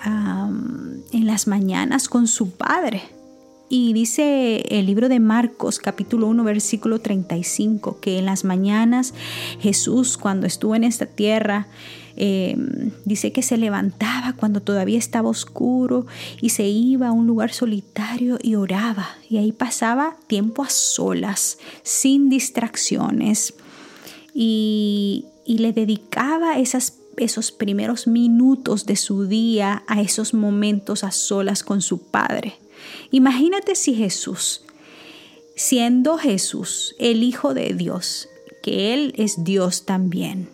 en 0.05 1.27
las 1.27 1.47
mañanas 1.47 2.09
con 2.09 2.29
su 2.29 2.51
padre. 2.51 3.16
Y 3.69 3.93
dice 3.95 4.63
el 4.71 4.87
libro 4.87 5.09
de 5.09 5.19
Marcos 5.19 5.81
capítulo 5.81 6.29
1 6.29 6.45
versículo 6.45 7.01
35 7.01 7.99
que 8.01 8.19
en 8.19 8.27
las 8.27 8.45
mañanas 8.45 9.13
Jesús 9.61 10.17
cuando 10.17 10.47
estuvo 10.47 10.77
en 10.77 10.85
esta 10.85 11.07
tierra 11.07 11.67
em, 12.15 12.93
dice 13.05 13.33
que 13.33 13.43
se 13.43 13.57
levantaba 13.57 14.35
cuando 14.35 14.63
todavía 14.63 14.99
estaba 14.99 15.29
oscuro 15.29 16.07
y 16.41 16.51
se 16.51 16.69
iba 16.69 17.09
a 17.09 17.13
un 17.13 17.27
lugar 17.27 17.53
solitario 17.53 18.39
y 18.41 18.55
oraba. 18.55 19.09
Y 19.29 19.39
ahí 19.39 19.51
pasaba 19.51 20.17
tiempo 20.29 20.63
a 20.63 20.71
solas, 20.71 21.59
sin 21.83 22.29
distracciones. 22.29 23.55
Y, 24.33 25.25
y 25.45 25.59
le 25.59 25.73
dedicaba 25.73 26.59
esos 26.59 27.53
primeros 27.53 28.07
minutos 28.07 28.87
de 28.87 28.95
su 28.95 29.27
día 29.27 29.83
a 29.89 30.01
esos 30.01 30.35
momentos 30.35 31.03
a 31.03 31.11
solas 31.11 31.65
con 31.65 31.83
su 31.83 31.99
Padre. 31.99 32.55
Imagínate 33.11 33.75
si 33.75 33.95
Jesús, 33.95 34.63
siendo 35.55 36.19
Jesús 36.19 36.95
el 36.99 37.23
Hijo 37.23 37.55
de 37.55 37.75
Dios, 37.75 38.29
que 38.63 38.95
Él 38.95 39.15
es 39.17 39.45
Dios 39.45 39.87
también, 39.87 40.49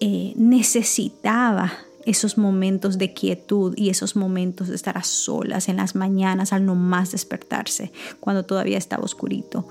eh, 0.00 0.32
necesitaba 0.36 1.72
esos 2.06 2.38
momentos 2.38 2.96
de 2.96 3.12
quietud 3.12 3.74
y 3.76 3.90
esos 3.90 4.16
momentos 4.16 4.68
de 4.68 4.76
estar 4.76 4.96
a 4.96 5.02
solas 5.02 5.68
en 5.68 5.76
las 5.76 5.94
mañanas 5.94 6.52
al 6.52 6.64
no 6.64 6.74
más 6.74 7.12
despertarse, 7.12 7.92
cuando 8.20 8.44
todavía 8.44 8.78
estaba 8.78 9.04
oscurito. 9.04 9.68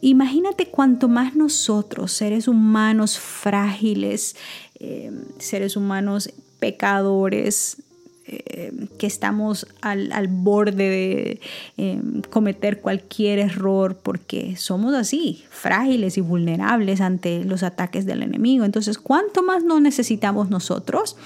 Imagínate 0.00 0.68
cuanto 0.68 1.08
más 1.08 1.34
nosotros, 1.34 2.12
seres 2.12 2.48
humanos 2.48 3.18
frágiles, 3.18 4.36
eh, 4.78 5.10
seres 5.38 5.76
humanos 5.76 6.30
pecadores, 6.58 7.82
eh, 8.26 8.72
que 8.98 9.06
estamos 9.06 9.66
al, 9.80 10.28
borde 10.28 10.88
de 10.88 11.40
eh, 11.76 12.00
cometer 12.30 12.80
cualquier 12.80 13.38
error 13.38 13.98
porque 14.02 14.56
somos 14.56 14.94
así, 14.94 15.44
frágiles 15.50 16.18
y 16.18 16.20
vulnerables 16.20 17.00
ante 17.00 17.44
los 17.44 17.62
ataques 17.62 18.06
del 18.06 18.22
enemigo. 18.22 18.64
Entonces, 18.64 18.98
¿cuánto 18.98 19.42
más 19.42 19.64
no 19.64 19.80
necesitamos 19.80 20.50
nosotros? 20.50 21.16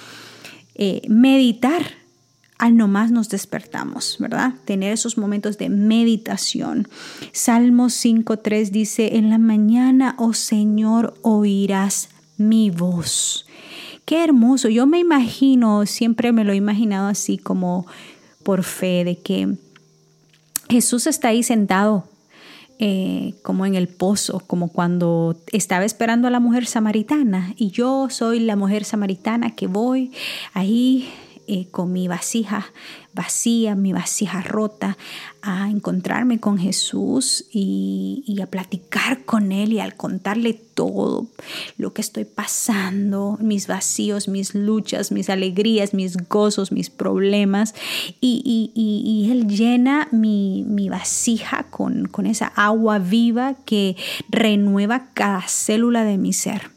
eh, 0.81 1.03
meditar 1.09 1.83
al 2.57 2.77
nomás 2.77 3.11
nos 3.11 3.29
despertamos, 3.29 4.17
¿verdad? 4.19 4.55
Tener 4.65 4.93
esos 4.95 5.19
momentos 5.19 5.59
de 5.59 5.69
meditación. 5.69 6.89
Salmos 7.33 7.93
5.3 8.05 8.71
dice, 8.71 9.17
en 9.17 9.29
la 9.29 9.39
mañana, 9.39 10.15
oh 10.19 10.33
Señor, 10.33 11.15
oirás 11.23 12.09
mi 12.39 12.71
voz. 12.71 13.47
Qué 14.11 14.25
hermoso. 14.25 14.69
Yo 14.69 14.89
me 14.89 14.99
imagino, 14.99 15.87
siempre 15.87 16.33
me 16.33 16.43
lo 16.43 16.53
he 16.53 16.57
imaginado 16.57 17.07
así 17.07 17.39
como 17.39 17.87
por 18.43 18.65
fe, 18.65 19.05
de 19.05 19.17
que 19.17 19.55
Jesús 20.69 21.07
está 21.07 21.29
ahí 21.29 21.45
sentado 21.45 22.09
eh, 22.81 23.35
como 23.45 23.67
en 23.67 23.77
el 23.77 23.87
pozo, 23.87 24.43
como 24.49 24.73
cuando 24.73 25.37
estaba 25.53 25.85
esperando 25.85 26.27
a 26.27 26.33
la 26.33 26.41
mujer 26.41 26.67
samaritana 26.67 27.55
y 27.57 27.71
yo 27.71 28.09
soy 28.11 28.41
la 28.41 28.57
mujer 28.57 28.85
samaritana 28.85 29.55
que 29.55 29.69
voy 29.69 30.11
ahí 30.55 31.09
eh, 31.47 31.69
con 31.71 31.93
mi 31.93 32.09
vasija 32.09 32.67
vacía, 33.13 33.77
mi 33.77 33.93
vasija 33.93 34.41
rota, 34.41 34.99
a 35.43 35.71
encontrarme 35.71 36.39
con 36.39 36.59
Jesús 36.59 37.47
y, 37.53 38.39
a 38.43 38.47
platicar 38.47 39.25
con 39.25 39.53
Él 39.53 39.75
y 39.75 39.81
al 39.81 39.95
contarle 39.95 40.55
todo 40.55 41.27
lo 41.77 41.93
que 41.93 42.01
estoy 42.01 42.25
pasando, 42.25 43.37
mis 43.41 43.67
vacíos, 43.67 44.29
mis 44.29 44.55
luchas, 44.55 45.13
mis 45.13 45.29
alegrías, 45.29 45.93
mis 45.93 46.17
gozos, 46.29 46.73
mis 46.73 46.91
problemas. 46.91 47.75
Y, 48.21 49.29
Él 49.31 49.47
llena 49.49 50.09
mi, 50.11 50.89
vasija 50.89 51.67
con, 51.71 52.09
esa 52.27 52.47
agua 52.47 52.99
viva 52.99 53.55
que 53.65 53.97
renueva 54.29 55.09
cada 55.15 55.43
célula 55.49 56.05
de 56.05 56.19
mi 56.19 56.33
ser. 56.33 56.71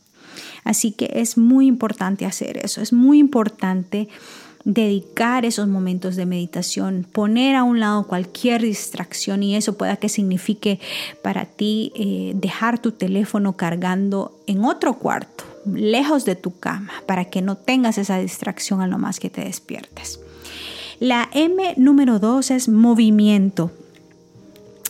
Así 0.63 0.91
que 0.91 1.11
es 1.15 1.37
muy 1.37 1.67
importante 1.67 2.25
hacer 2.25 2.57
eso, 2.57 2.81
es 2.81 2.93
muy 2.93 3.19
importante 3.19 4.07
dedicar 4.65 5.45
esos 5.45 5.67
momentos 5.67 6.15
de 6.15 6.25
meditación, 6.25 7.05
poner 7.11 7.55
a 7.55 7.63
un 7.63 7.79
lado 7.79 8.07
cualquier 8.07 8.61
distracción 8.61 9.43
y 9.43 9.55
eso 9.55 9.77
pueda 9.77 9.97
que 9.97 10.09
signifique 10.09 10.79
para 11.21 11.45
ti 11.45 11.91
eh, 11.95 12.31
dejar 12.35 12.79
tu 12.79 12.91
teléfono 12.91 13.53
cargando 13.57 14.39
en 14.47 14.63
otro 14.63 14.95
cuarto, 14.99 15.43
lejos 15.65 16.25
de 16.25 16.35
tu 16.35 16.57
cama, 16.57 16.91
para 17.05 17.25
que 17.25 17.41
no 17.41 17.57
tengas 17.57 17.97
esa 17.97 18.17
distracción 18.19 18.81
a 18.81 18.87
lo 18.87 18.97
más 18.97 19.19
que 19.19 19.29
te 19.29 19.43
despiertes. 19.43 20.19
La 20.99 21.29
M 21.33 21.73
número 21.77 22.19
dos 22.19 22.51
es 22.51 22.69
movimiento 22.69 23.71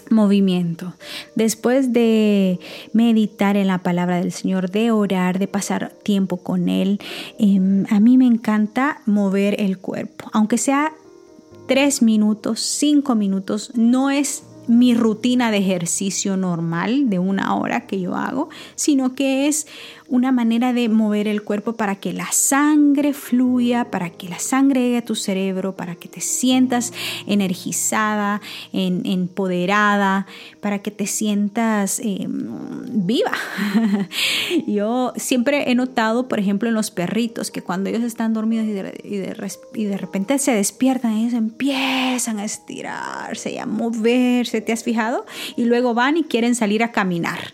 movimiento. 0.09 0.93
Después 1.35 1.93
de 1.93 2.59
meditar 2.93 3.57
en 3.57 3.67
la 3.67 3.79
palabra 3.79 4.17
del 4.17 4.31
Señor, 4.31 4.69
de 4.69 4.91
orar, 4.91 5.39
de 5.39 5.47
pasar 5.47 5.93
tiempo 6.03 6.37
con 6.37 6.69
Él, 6.69 6.99
em, 7.39 7.85
a 7.89 7.99
mí 7.99 8.17
me 8.17 8.25
encanta 8.25 9.01
mover 9.05 9.59
el 9.59 9.77
cuerpo. 9.77 10.29
Aunque 10.33 10.57
sea 10.57 10.93
tres 11.67 12.01
minutos, 12.01 12.59
cinco 12.59 13.15
minutos, 13.15 13.71
no 13.75 14.09
es 14.09 14.43
mi 14.67 14.93
rutina 14.93 15.51
de 15.51 15.57
ejercicio 15.57 16.37
normal 16.37 17.09
de 17.09 17.19
una 17.19 17.55
hora 17.55 17.85
que 17.85 17.99
yo 17.99 18.15
hago, 18.15 18.49
sino 18.75 19.13
que 19.13 19.47
es 19.47 19.67
una 20.07 20.31
manera 20.31 20.73
de 20.73 20.89
mover 20.89 21.27
el 21.27 21.43
cuerpo 21.43 21.73
para 21.73 21.95
que 21.95 22.13
la 22.13 22.31
sangre 22.31 23.13
fluya, 23.13 23.91
para 23.91 24.09
que 24.09 24.29
la 24.29 24.39
sangre 24.39 24.81
llegue 24.81 24.97
a 24.97 25.05
tu 25.05 25.15
cerebro, 25.15 25.75
para 25.75 25.95
que 25.95 26.07
te 26.07 26.21
sientas 26.21 26.93
energizada, 27.27 28.41
empoderada, 28.71 30.27
para 30.61 30.79
que 30.79 30.91
te 30.91 31.07
sientas 31.07 31.99
em, 31.99 32.47
viva. 33.05 33.31
yo 34.67 35.13
siempre 35.15 35.71
he 35.71 35.75
notado, 35.75 36.27
por 36.27 36.39
ejemplo, 36.39 36.69
en 36.69 36.75
los 36.75 36.91
perritos, 36.91 37.51
que 37.51 37.61
cuando 37.61 37.89
ellos 37.89 38.03
están 38.03 38.33
dormidos 38.33 38.65
y 38.65 38.71
de, 38.71 39.63
y 39.73 39.83
de 39.85 39.97
repente 39.97 40.37
se 40.39 40.53
despiertan, 40.53 41.13
ellos 41.13 41.33
empiezan 41.33 42.39
a 42.39 42.45
estirarse 42.45 43.51
y 43.51 43.57
a 43.57 43.65
moverse, 43.65 44.61
¿te 44.61 44.73
has 44.73 44.83
fijado? 44.83 45.25
Y 45.55 45.65
luego 45.65 45.93
van 45.93 46.17
y 46.17 46.23
quieren 46.23 46.55
salir 46.55 46.83
a 46.83 46.91
caminar. 46.91 47.53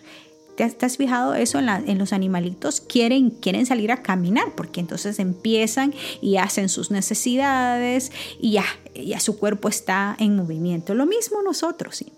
¿Te 0.68 0.84
has, 0.84 0.98
fijado 0.98 1.34
eso 1.34 1.58
en, 1.58 1.98
los 1.98 2.12
animalitos? 2.12 2.82
Quieren, 2.82 3.30
quieren 3.30 3.64
salir 3.64 3.92
a 3.92 4.02
caminar 4.02 4.52
porque 4.54 4.80
entonces 4.80 5.18
empiezan 5.18 5.94
y 6.20 6.36
hacen 6.36 6.68
sus 6.68 6.90
necesidades 6.90 8.12
y 8.38 8.52
ya, 8.52 8.64
ya 8.94 9.20
su 9.20 9.38
cuerpo 9.38 9.70
está 9.70 10.16
en 10.18 10.36
movimiento. 10.36 10.94
Lo 10.94 11.06
mismo 11.06 11.42
nosotros, 11.42 11.96
¿sí? 11.96 12.12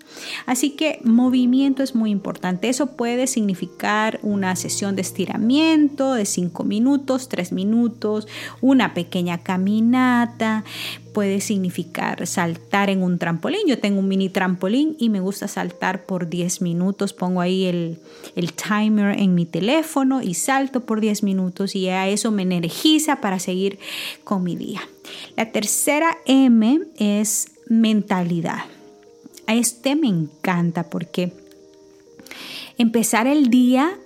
Así 0.45 0.71
que 0.71 1.01
movimiento 1.05 1.85
es 1.85 1.95
muy 1.95 2.11
importante. 2.11 2.69
Eso 2.69 2.97
puede 2.97 3.29
significar 3.29 4.19
una 4.23 4.57
sesión 4.57 4.97
de 4.97 5.03
estiramiento 5.03 6.15
de 6.15 6.27
5 6.27 6.65
minutos, 6.65 7.29
3 7.29 7.53
minutos, 7.53 8.27
una 8.61 8.93
pequeña 8.93 9.39
caminata, 9.39 10.65
puede 11.13 11.41
significar 11.41 12.27
saltar 12.27 12.91
en 12.91 13.03
un 13.03 13.19
trampolín. 13.19 13.67
Yo 13.67 13.79
tengo 13.79 14.01
un 14.01 14.09
mini 14.09 14.29
trampolín 14.29 14.97
y 14.99 15.09
me 15.09 15.21
gusta 15.21 15.49
saltar 15.49 16.05
por 16.05 16.29
10 16.29 16.63
minutos. 16.63 17.13
Pongo 17.13 17.41
ahí 17.41 17.65
el, 17.65 17.99
timer 18.55 19.19
en 19.19 19.35
mi 19.35 19.47
teléfono 19.47 20.23
y 20.23 20.35
salto 20.35 20.81
por 20.81 21.01
10 21.01 21.23
minutos 21.23 21.75
y 21.77 21.89
a 21.89 22.09
eso 22.09 22.31
me 22.31 22.43
energiza 22.43 23.21
para 23.21 23.39
seguir 23.39 23.79
con 24.25 24.43
mi 24.43 24.57
día. 24.57 24.81
La 25.37 25.53
tercera 25.53 26.19
M 26.27 26.81
es 26.99 27.49
mentalidad. 27.69 28.65
A 29.47 29.55
este 29.55 29.97
me 29.97 30.09
encanta 30.09 30.85
porque 30.85 31.33
empezar 32.79 33.27
el 33.27 33.51
día 33.51 33.99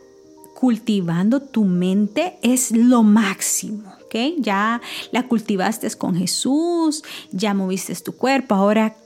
cultivando 0.59 1.41
tu 1.41 1.65
mente 1.65 2.39
es 2.43 2.71
lo 2.73 3.03
máximo. 3.03 3.97
Ya 4.39 4.81
la 5.13 5.29
cultivaste 5.29 5.91
con 5.91 6.17
Jesús, 6.17 7.05
ya 7.31 7.55
moviste 7.55 7.95
tu 7.97 8.13
cuerpo, 8.13 8.55
ahora 8.55 8.97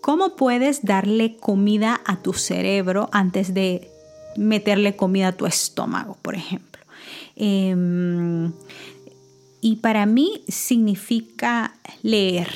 ¿cómo 0.00 0.36
puedes 0.36 0.84
darle 0.84 1.36
comida 1.36 2.00
a 2.06 2.16
tu 2.16 2.32
cerebro 2.32 3.10
antes 3.12 3.52
de 3.52 3.90
meterle 4.36 4.96
comida 4.96 5.28
a 5.28 5.32
tu 5.32 5.46
estómago, 5.46 6.16
por 6.22 6.34
ejemplo? 6.34 6.82
Em, 7.36 8.52
y 9.60 9.76
para 9.76 10.06
mí 10.06 10.42
significa 10.48 11.74
leer. 12.02 12.48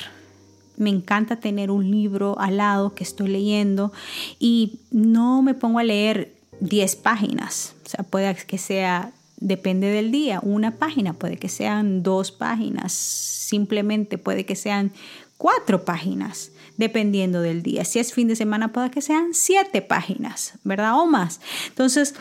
Me 0.76 0.90
encanta 0.90 1.36
tener 1.36 1.70
un 1.70 1.90
libro 1.90 2.38
al 2.40 2.56
lado 2.56 2.94
que 2.94 3.04
estoy 3.04 3.28
leyendo 3.28 3.92
y 4.40 4.80
no 4.90 5.42
me 5.42 5.54
pongo 5.54 5.78
a 5.78 5.84
leer 5.84 6.34
10 6.64 6.96
páginas. 6.96 7.74
O 7.86 7.88
sea, 7.88 8.04
puede 8.04 8.34
que 8.34 8.58
sea 8.58 9.12
depende 9.44 9.88
del 9.88 10.10
día, 10.10 10.40
una 10.42 10.72
página, 10.78 11.12
puede 11.12 11.36
que 11.36 11.48
sean 11.48 12.02
dos 12.02 12.32
páginas, 12.32 12.92
simplemente 12.92 14.16
puede 14.16 14.46
que 14.46 14.56
sean 14.56 14.92
cuatro 15.36 15.84
páginas, 15.84 16.50
dependiendo 16.76 17.40
del 17.40 17.62
día. 17.62 17.84
Si 17.84 17.98
es 17.98 18.14
fin 18.14 18.28
de 18.28 18.36
semana, 18.36 18.72
puede 18.72 18.90
que 18.90 19.02
sean 19.02 19.34
siete 19.34 19.82
páginas, 19.82 20.54
¿verdad? 20.64 20.98
O 20.98 21.06
más. 21.06 21.40
Entonces, 21.68 22.14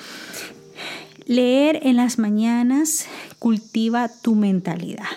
leer 1.25 1.79
en 1.83 1.95
las 1.95 2.19
mañanas 2.19 3.05
cultiva 3.39 4.09
tu 4.09 4.35
mentalidad. 4.35 5.07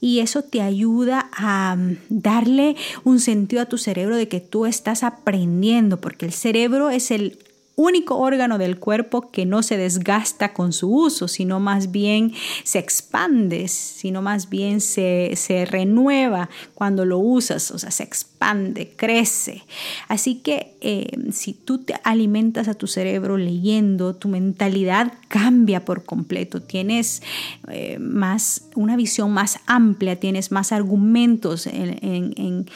Y 0.00 0.20
eso 0.20 0.42
te 0.42 0.62
ayuda 0.62 1.28
a 1.32 1.74
mm, 1.76 1.96
darle 2.08 2.76
un 3.04 3.18
sentido 3.18 3.62
a 3.62 3.66
tu 3.66 3.78
cerebro 3.78 4.16
de 4.16 4.28
que 4.28 4.40
tú 4.40 4.66
estás 4.66 5.02
aprendiendo, 5.02 6.00
porque 6.00 6.26
el 6.26 6.32
cerebro 6.32 6.90
es 6.90 7.10
el 7.10 7.38
único 7.78 8.16
órgano 8.16 8.58
del 8.58 8.80
cuerpo 8.80 9.30
que 9.30 9.46
no 9.46 9.62
se 9.62 9.76
desgasta 9.76 10.52
con 10.52 10.72
su 10.72 10.92
uso, 10.92 11.28
sino 11.28 11.60
más 11.60 11.92
bien 11.92 12.32
se 12.64 12.80
expande, 12.80 13.68
sino 13.68 14.20
más 14.20 14.50
bien 14.50 14.80
se, 14.80 15.36
renueva 15.70 16.50
cuando 16.74 17.04
lo 17.04 17.18
usas, 17.18 17.70
o 17.70 17.78
sea, 17.78 17.92
se 17.92 18.02
expande, 18.02 18.92
crece. 18.96 19.62
Así 20.08 20.40
que 20.40 20.76
eh, 20.80 21.06
si 21.30 21.52
tú 21.52 21.78
te 21.78 21.94
alimentas 22.02 22.66
a 22.66 22.74
tu 22.74 22.88
cerebro 22.88 23.36
leyendo, 23.36 24.16
tu 24.16 24.26
mentalidad 24.26 25.12
cambia 25.28 25.84
por 25.84 26.04
completo, 26.04 26.60
tienes 26.60 27.22
eh, 27.68 27.98
más, 28.00 28.64
una 28.74 28.96
visión 28.96 29.30
más 29.30 29.60
amplia, 29.66 30.18
tienes 30.18 30.50
más 30.50 30.72
argumentos 30.72 31.68
en 31.68 32.66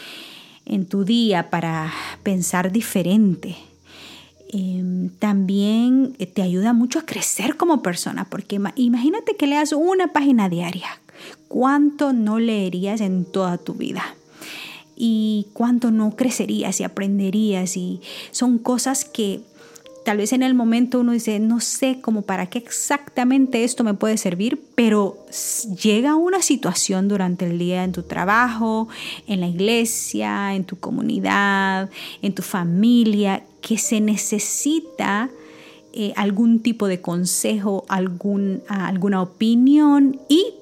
tu 0.88 1.04
día 1.04 1.50
para 1.50 1.92
pensar 2.22 2.70
diferente. 2.70 3.56
Em, 4.54 5.08
también 5.18 6.14
eh, 6.18 6.26
te 6.26 6.42
ayuda 6.42 6.74
mucho 6.74 6.98
a 6.98 7.06
crecer 7.06 7.56
como 7.56 7.80
persona, 7.80 8.26
porque 8.28 8.60
imagínate 8.76 9.34
que 9.34 9.46
leas 9.46 9.72
una 9.72 10.08
página 10.08 10.50
diaria, 10.50 11.00
¿cuánto 11.48 12.12
no 12.12 12.38
leerías 12.38 13.00
en 13.00 13.24
toda 13.24 13.56
tu 13.56 13.72
vida? 13.72 14.14
Y 14.94 15.46
cuánto 15.54 15.90
no 15.90 16.16
crecerías 16.16 16.80
y 16.80 16.84
aprenderías 16.84 17.78
y 17.78 18.02
son 18.30 18.58
cosas 18.58 19.06
que 19.06 19.40
Tal 20.04 20.16
vez 20.16 20.32
en 20.32 20.42
el 20.42 20.54
momento 20.54 21.00
uno 21.00 21.12
dice, 21.12 21.38
no 21.38 21.60
sé 21.60 22.00
cómo 22.00 22.22
para 22.22 22.46
qué 22.46 22.58
exactamente 22.58 23.62
esto 23.62 23.84
me 23.84 23.94
puede 23.94 24.16
servir, 24.16 24.60
pero 24.74 25.16
llega 25.80 26.16
una 26.16 26.42
situación 26.42 27.06
durante 27.06 27.46
el 27.46 27.58
día 27.58 27.84
en 27.84 27.92
tu 27.92 28.02
trabajo, 28.02 28.88
en 29.28 29.40
la 29.40 29.46
iglesia, 29.46 30.54
en 30.54 30.64
tu 30.64 30.76
comunidad, 30.78 31.88
en 32.20 32.34
tu 32.34 32.42
familia, 32.42 33.44
que 33.60 33.78
se 33.78 34.00
necesita 34.00 35.30
eh, 35.92 36.12
algún 36.16 36.60
tipo 36.60 36.88
de 36.88 37.00
consejo, 37.00 37.84
algún, 37.88 38.62
alguna 38.66 39.22
opinión 39.22 40.20
y 40.28 40.54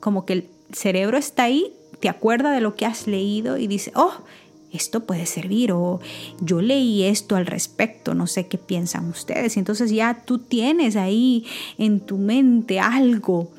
como 0.00 0.26
que 0.26 0.32
el 0.34 0.44
cerebro 0.72 1.16
está 1.16 1.44
ahí, 1.44 1.72
te 2.00 2.08
acuerda 2.08 2.52
de 2.52 2.60
lo 2.60 2.76
que 2.76 2.84
has 2.84 3.06
leído 3.06 3.56
y 3.56 3.66
dice, 3.66 3.92
oh, 3.94 4.12
esto 4.72 5.04
puede 5.04 5.26
servir 5.26 5.72
o 5.72 6.00
yo 6.40 6.60
leí 6.60 7.04
esto 7.04 7.36
al 7.36 7.46
respecto, 7.46 8.14
no 8.14 8.26
sé 8.26 8.46
qué 8.46 8.58
piensan 8.58 9.08
ustedes. 9.08 9.56
Entonces 9.56 9.90
ya 9.90 10.22
tú 10.24 10.38
tienes 10.38 10.96
ahí 10.96 11.46
en 11.78 12.00
tu 12.00 12.18
mente 12.18 12.80
algo 12.80 13.50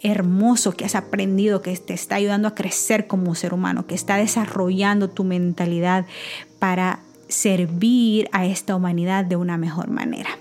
hermoso 0.00 0.72
que 0.72 0.84
has 0.84 0.94
aprendido, 0.94 1.62
que 1.62 1.76
te 1.76 1.94
está 1.94 2.16
ayudando 2.16 2.48
a 2.48 2.54
crecer 2.54 3.06
como 3.06 3.34
ser 3.34 3.54
humano, 3.54 3.86
que 3.86 3.94
está 3.94 4.16
desarrollando 4.16 5.10
tu 5.10 5.24
mentalidad 5.24 6.06
para 6.58 7.00
servir 7.28 8.28
a 8.32 8.46
esta 8.46 8.76
humanidad 8.76 9.24
de 9.24 9.36
una 9.36 9.58
mejor 9.58 9.88
manera. 9.88 10.38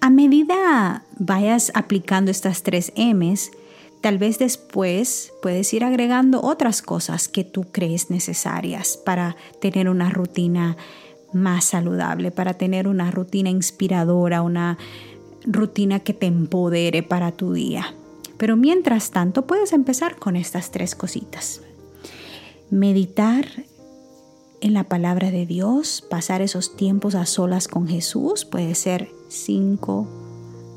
A 0.00 0.10
medida 0.10 1.02
vayas 1.18 1.72
aplicando 1.74 2.30
estas 2.30 2.62
tres 2.62 2.92
M's, 2.96 3.50
Tal 4.06 4.18
vez 4.18 4.38
después 4.38 5.32
puedes 5.42 5.74
ir 5.74 5.82
agregando 5.82 6.40
otras 6.40 6.80
cosas 6.80 7.26
que 7.26 7.42
tú 7.42 7.72
crees 7.72 8.08
necesarias 8.08 8.96
para 8.96 9.34
tener 9.60 9.88
una 9.88 10.10
rutina 10.10 10.76
más 11.32 11.64
saludable, 11.64 12.30
para 12.30 12.54
tener 12.54 12.86
una 12.86 13.10
rutina 13.10 13.50
inspiradora, 13.50 14.42
una 14.42 14.78
rutina 15.44 15.98
que 15.98 16.14
te 16.14 16.26
empodere 16.26 17.02
para 17.02 17.32
tu 17.32 17.52
día. 17.52 17.96
Pero 18.36 18.56
mientras 18.56 19.10
tanto 19.10 19.44
puedes 19.48 19.72
empezar 19.72 20.14
con 20.20 20.36
estas 20.36 20.70
tres 20.70 20.94
cositas. 20.94 21.62
Meditar 22.70 23.44
en 24.60 24.72
la 24.72 24.84
palabra 24.84 25.32
de 25.32 25.46
Dios, 25.46 26.06
pasar 26.08 26.42
esos 26.42 26.76
tiempos 26.76 27.16
a 27.16 27.26
solas 27.26 27.66
con 27.66 27.88
Jesús, 27.88 28.44
puede 28.44 28.76
ser 28.76 29.08
5, 29.30 30.06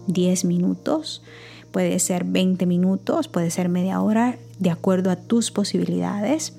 10 0.08 0.46
minutos 0.46 1.22
Puede 1.72 2.00
ser 2.00 2.24
20 2.24 2.66
minutos, 2.66 3.28
puede 3.28 3.52
ser 3.52 3.70
media 3.70 4.02
hora, 4.02 4.38
de 4.60 4.70
acuerdo 4.70 5.12
a 5.12 5.16
tus 5.16 5.52
posibilidades. 5.52 6.54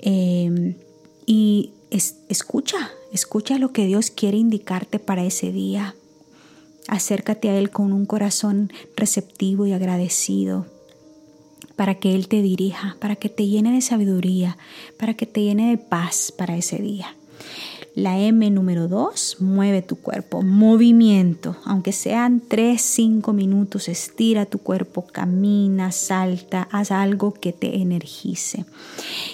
Em, 0.00 0.74
y 1.26 1.72
escucha, 1.90 2.90
escucha 3.12 3.58
lo 3.58 3.72
que 3.72 3.86
Dios 3.86 4.10
quiere 4.10 4.36
indicarte 4.36 4.98
para 4.98 5.24
ese 5.24 5.52
día. 5.52 5.94
Acércate 6.88 7.50
a 7.50 7.58
Él 7.58 7.70
con 7.70 7.92
un 7.92 8.06
corazón 8.06 8.72
receptivo 8.96 9.66
y 9.66 9.72
agradecido 9.72 10.66
para 11.76 11.94
que 11.94 12.14
Él 12.14 12.28
te 12.28 12.42
dirija, 12.42 12.96
para 13.00 13.16
que 13.16 13.28
te 13.28 13.46
llene 13.46 13.72
de 13.72 13.80
sabiduría, 13.80 14.58
para 14.98 15.14
que 15.14 15.26
te 15.26 15.42
llene 15.42 15.70
de 15.70 15.78
paz 15.78 16.32
para 16.36 16.56
ese 16.56 16.78
día. 16.78 17.14
La 17.94 18.18
M 18.18 18.48
número 18.50 18.86
2, 18.86 19.38
mueve 19.40 19.82
tu 19.82 19.96
cuerpo, 19.96 20.42
movimiento, 20.42 21.56
aunque 21.64 21.90
sean 21.92 22.40
3, 22.46 22.80
5 22.80 23.32
minutos, 23.32 23.88
estira 23.88 24.46
tu 24.46 24.58
cuerpo, 24.58 25.06
camina, 25.10 25.90
salta, 25.90 26.68
haz 26.70 26.92
algo 26.92 27.34
que 27.34 27.52
te 27.52 27.80
energice. 27.80 28.64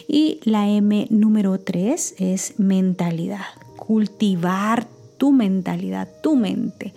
Y 0.08 0.40
la 0.44 0.68
M 0.70 1.06
número 1.10 1.60
3 1.60 2.14
es 2.18 2.54
mentalidad, 2.58 3.44
cultivar 3.76 4.86
tu 5.18 5.32
mentalidad, 5.32 6.08
tu 6.22 6.36
mente, 6.36 6.94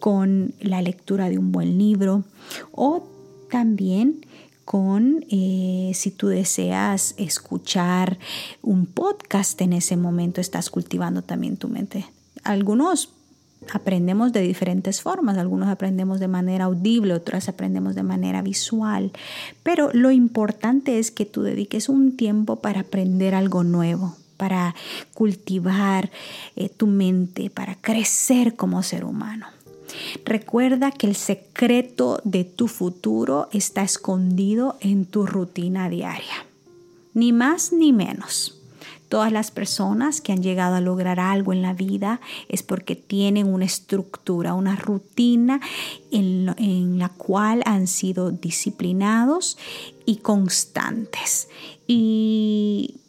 con 0.00 0.52
la 0.60 0.82
lectura 0.82 1.30
de 1.30 1.38
un 1.38 1.50
buen 1.50 1.78
libro 1.78 2.24
o 2.72 3.06
también 3.50 4.26
con 4.70 5.24
eh, 5.28 5.90
si 5.96 6.12
tú 6.12 6.28
deseas 6.28 7.16
escuchar 7.16 8.20
un 8.62 8.86
podcast 8.86 9.60
en 9.62 9.72
ese 9.72 9.96
momento, 9.96 10.40
estás 10.40 10.70
cultivando 10.70 11.22
también 11.22 11.56
tu 11.56 11.66
mente. 11.66 12.06
Algunos 12.44 13.08
aprendemos 13.74 14.32
de 14.32 14.42
diferentes 14.42 15.02
formas, 15.02 15.38
algunos 15.38 15.68
aprendemos 15.68 16.20
de 16.20 16.28
manera 16.28 16.66
audible, 16.66 17.14
otros 17.14 17.48
aprendemos 17.48 17.96
de 17.96 18.04
manera 18.04 18.42
visual, 18.42 19.10
pero 19.64 19.90
lo 19.92 20.12
importante 20.12 21.00
es 21.00 21.10
que 21.10 21.26
tú 21.26 21.42
dediques 21.42 21.88
un 21.88 22.16
tiempo 22.16 22.60
para 22.60 22.82
aprender 22.82 23.34
algo 23.34 23.64
nuevo, 23.64 24.14
para 24.36 24.76
cultivar 25.14 26.12
eh, 26.54 26.68
tu 26.68 26.86
mente, 26.86 27.50
para 27.50 27.74
crecer 27.74 28.54
como 28.54 28.84
ser 28.84 29.04
humano. 29.04 29.46
Recuerda 30.24 30.90
que 30.90 31.06
el 31.06 31.16
secreto 31.16 32.20
de 32.24 32.44
tu 32.44 32.68
futuro 32.68 33.48
está 33.52 33.82
escondido 33.82 34.76
en 34.80 35.04
tu 35.06 35.26
rutina 35.26 35.88
diaria. 35.88 36.46
Ni 37.14 37.32
más 37.32 37.72
ni 37.72 37.92
menos. 37.92 38.60
Todas 39.10 39.32
las 39.32 39.50
personas 39.50 40.20
que 40.20 40.30
han 40.30 40.40
llegado 40.40 40.76
a 40.76 40.80
lograr 40.80 41.18
algo 41.18 41.52
en 41.52 41.62
la 41.62 41.74
vida 41.74 42.20
es 42.48 42.62
porque 42.62 42.94
tienen 42.94 43.52
una 43.52 43.64
estructura, 43.64 44.54
una 44.54 44.76
rutina 44.76 45.60
en, 46.12 46.96
la 46.96 47.08
cual 47.08 47.64
han 47.66 47.88
sido 47.88 48.30
disciplinados 48.30 49.58
y 50.06 50.18
constantes. 50.18 51.48
Y 51.88 53.00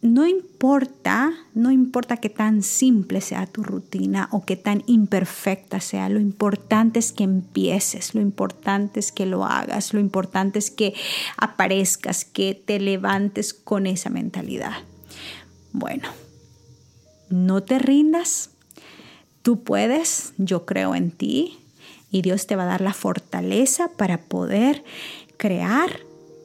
no 0.00 0.26
importa, 0.28 1.32
no 1.54 1.72
importa 1.72 2.18
qué 2.18 2.28
tan 2.28 2.62
simple 2.62 3.20
sea 3.20 3.46
tu 3.46 3.64
rutina 3.64 4.28
o 4.30 4.44
qué 4.44 4.56
tan 4.56 4.84
imperfecta 4.86 5.80
sea, 5.80 6.08
lo 6.08 6.20
importante 6.20 7.00
es 7.00 7.12
que 7.12 7.24
empieces, 7.24 8.14
lo 8.14 8.20
importante 8.20 9.00
es 9.00 9.10
que 9.10 9.26
lo 9.26 9.44
hagas, 9.44 9.92
lo 9.92 10.00
importante 10.00 10.60
es 10.60 10.70
que 10.70 10.94
aparezcas, 11.36 12.24
que 12.24 12.54
te 12.54 12.78
levantes 12.78 13.52
con 13.52 13.86
esa 13.86 14.08
mentalidad. 14.08 14.72
Bueno, 15.72 16.08
no 17.28 17.64
te 17.64 17.80
rindas, 17.80 18.50
tú 19.42 19.64
puedes, 19.64 20.32
yo 20.38 20.64
creo 20.64 20.94
en 20.94 21.10
ti 21.10 21.58
y 22.12 22.22
Dios 22.22 22.46
te 22.46 22.54
va 22.54 22.62
a 22.62 22.66
dar 22.66 22.82
la 22.82 22.94
fortaleza 22.94 23.90
para 23.96 24.18
poder 24.18 24.84
crear 25.38 25.90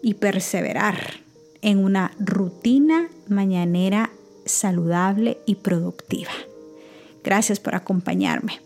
y 0.02 0.16
perseverar 0.16 1.23
en 1.64 1.80
una 1.80 2.12
rutina 2.20 3.08
mañanera 3.28 4.12
saludable 4.46 5.40
y 5.48 5.56
productiva. 5.56 6.32
Gracias 7.24 7.60
por 7.60 7.74
acompañarme. 7.74 8.60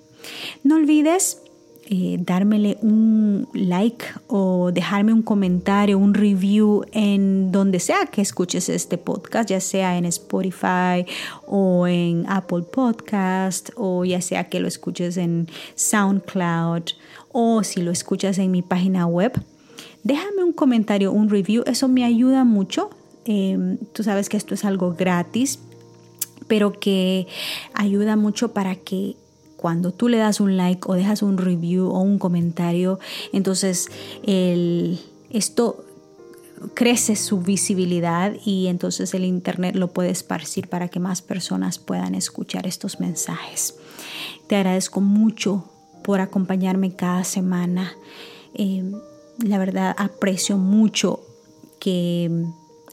No 0.63 0.75
olvides 0.75 1.41
eh, 1.89 2.17
dármele 2.19 2.77
un 2.81 3.47
like 3.53 4.03
o 4.27 4.73
dejarme 4.73 5.13
un 5.13 5.21
comentario, 5.21 5.97
un 5.97 6.13
review 6.13 6.83
en 6.91 7.49
donde 7.53 7.79
sea 7.79 8.07
que 8.07 8.21
escuches 8.21 8.67
este 8.67 8.97
podcast, 8.97 9.49
ya 9.49 9.61
sea 9.61 9.97
en 9.97 10.03
Spotify 10.05 11.05
o 11.45 11.87
en 11.87 12.25
Apple 12.27 12.63
Podcast 12.63 13.69
o 13.77 14.03
ya 14.03 14.19
sea 14.19 14.49
que 14.49 14.59
lo 14.59 14.67
escuches 14.67 15.15
en 15.15 15.47
SoundCloud 15.75 16.83
o 17.31 17.63
si 17.63 17.81
lo 17.81 17.91
escuchas 17.91 18.37
en 18.37 18.51
mi 18.51 18.61
página 18.61 19.07
web 19.07 19.31
déjame 20.07 20.43
un 20.43 20.53
comentario, 20.53 21.11
un 21.11 21.29
review, 21.29 21.63
eso 21.65 21.89
me 21.89 22.05
ayuda 22.05 22.45
mucho. 22.45 22.89
Em, 23.25 23.77
tú 23.91 24.03
sabes 24.03 24.29
que 24.29 24.37
esto 24.37 24.53
es 24.53 24.63
algo 24.63 24.95
gratis, 24.97 25.59
pero 26.47 26.71
que 26.71 27.27
ayuda 27.73 28.15
mucho 28.15 28.53
para 28.53 28.75
que 28.75 29.17
cuando 29.57 29.91
tú 29.91 30.07
le 30.07 30.17
das 30.17 30.39
un 30.39 30.55
like 30.55 30.81
o 30.85 30.93
dejas 30.93 31.21
un 31.23 31.37
review 31.37 31.89
o 31.89 31.99
un 31.99 32.19
comentario, 32.19 32.99
entonces 33.33 33.89
esto 34.23 35.83
crece 36.73 37.17
su 37.17 37.41
visibilidad 37.41 38.33
y 38.45 38.67
entonces 38.67 39.13
el 39.13 39.25
Internet 39.25 39.75
lo 39.75 39.89
puede 39.89 40.09
esparcir 40.09 40.69
para 40.69 40.87
que 40.87 41.01
más 41.01 41.21
personas 41.21 41.79
puedan 41.79 42.15
escuchar 42.15 42.65
estos 42.65 43.01
mensajes. 43.01 43.75
Te 44.47 44.55
agradezco 44.55 45.01
mucho 45.01 45.65
por 46.03 46.21
acompañarme 46.21 46.95
cada 46.95 47.25
semana. 47.25 47.91
Em, 48.53 48.93
la 49.39 49.57
verdad 49.57 49.95
aprecio 49.97 50.57
mucho 50.57 51.21
que 51.79 52.45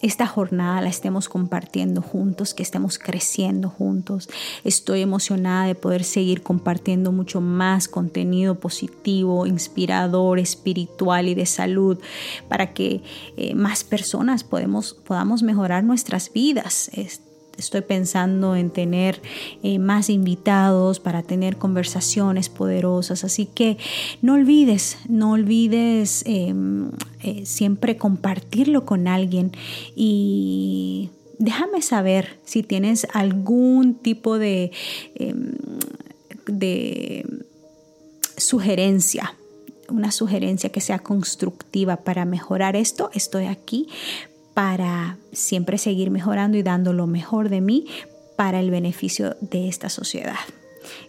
esta 0.03 0.27
jornada 0.27 0.83
la 0.83 0.91
estemos 0.91 1.31
compartiendo 1.31 2.03
juntos, 2.03 2.53
que 2.53 2.63
estemos 2.63 2.99
creciendo 2.99 3.71
juntos. 3.71 4.29
Estoy 4.63 5.01
emocionada 5.01 5.67
de 5.67 5.75
poder 5.75 6.05
seguir 6.05 6.43
compartiendo 6.43 7.11
mucho 7.11 7.41
más 7.41 7.89
contenido 7.89 8.57
positivo, 8.57 9.47
inspirador, 9.47 10.39
espiritual 10.39 11.29
y 11.29 11.35
de 11.35 11.47
salud 11.47 11.99
para 12.49 12.75
que 12.75 13.03
eh, 13.39 13.55
más 13.55 13.83
personas 13.83 14.45
podamos 14.45 15.43
mejorar 15.43 15.85
nuestras 15.85 16.31
vidas 16.31 16.91
estoy 17.59 17.83
pensando 17.83 18.57
en 18.57 18.71
tener 18.71 19.21
eh, 19.63 19.79
más 19.79 20.11
invitados 20.11 21.01
para 21.01 21.23
tener 21.23 21.57
conversaciones 21.57 22.49
poderosas. 22.49 23.25
Así 23.25 23.47
que 23.47 23.79
no 24.23 24.35
olvides, 24.35 24.99
no 25.09 25.33
olvides 25.33 26.23
em, 26.27 26.91
eh, 27.23 27.47
siempre 27.47 27.97
compartirlo 27.97 28.85
con 28.85 29.09
alguien 29.09 29.53
y 29.95 31.11
déjame 31.39 31.83
saber 31.83 32.39
si 32.45 32.63
tienes 32.63 33.07
algún 33.13 33.95
tipo 33.95 34.39
de, 34.39 34.73
em, 35.15 35.53
de 36.47 37.27
sugerencia 38.37 39.35
una 39.89 40.11
sugerencia 40.13 40.71
que 40.71 40.81
sea 40.81 40.99
constructiva 40.99 41.97
para 41.97 42.25
mejorar 42.25 42.75
esto, 42.75 43.11
estoy 43.13 43.45
aquí 43.45 43.89
para 44.55 45.19
siempre 45.33 45.79
seguir 45.79 46.11
mejorando 46.11 46.57
y 46.57 46.63
dando 46.63 46.93
lo 46.93 47.07
mejor 47.07 47.49
de 47.49 47.61
mí 47.61 47.87
para 48.37 48.61
el 48.61 48.71
beneficio 48.71 49.37
de 49.41 49.69
esta 49.69 49.89
sociedad. 49.89 50.39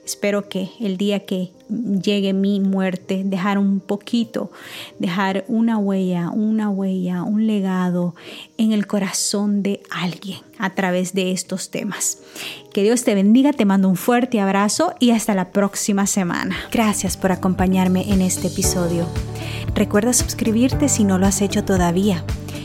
Espero 0.05 0.47
que 0.47 0.69
el 0.79 0.97
día 0.97 1.25
que 1.25 1.51
llegue 1.69 2.33
mi 2.33 2.59
muerte, 2.59 3.23
dejar 3.25 3.57
un 3.57 3.79
poquito, 3.79 4.51
dejar 4.99 5.45
una 5.47 5.77
huella, 5.77 6.29
una 6.29 6.69
huella, 6.69 7.23
un 7.23 7.47
legado 7.47 8.15
en 8.57 8.71
el 8.71 8.87
corazón 8.87 9.63
de 9.63 9.81
alguien 9.89 10.39
a 10.59 10.75
través 10.75 11.13
de 11.13 11.31
estos 11.31 11.71
temas. 11.71 12.19
Que 12.71 12.83
Dios 12.83 13.03
te 13.03 13.15
bendiga, 13.15 13.51
te 13.51 13.65
mando 13.65 13.89
un 13.89 13.95
fuerte 13.95 14.39
abrazo 14.39 14.93
y 14.99 15.11
hasta 15.11 15.33
la 15.33 15.51
próxima 15.51 16.07
semana. 16.07 16.55
Gracias 16.71 17.17
por 17.17 17.31
acompañarme 17.31 18.11
en 18.11 18.21
este 18.21 18.47
episodio. 18.47 19.07
Recuerda 19.73 20.13
suscribirte 20.13 20.87
si 20.87 21.03
no 21.03 21.17
lo 21.17 21.25
has 21.25 21.41
hecho 21.41 21.65
todavía. 21.65 22.23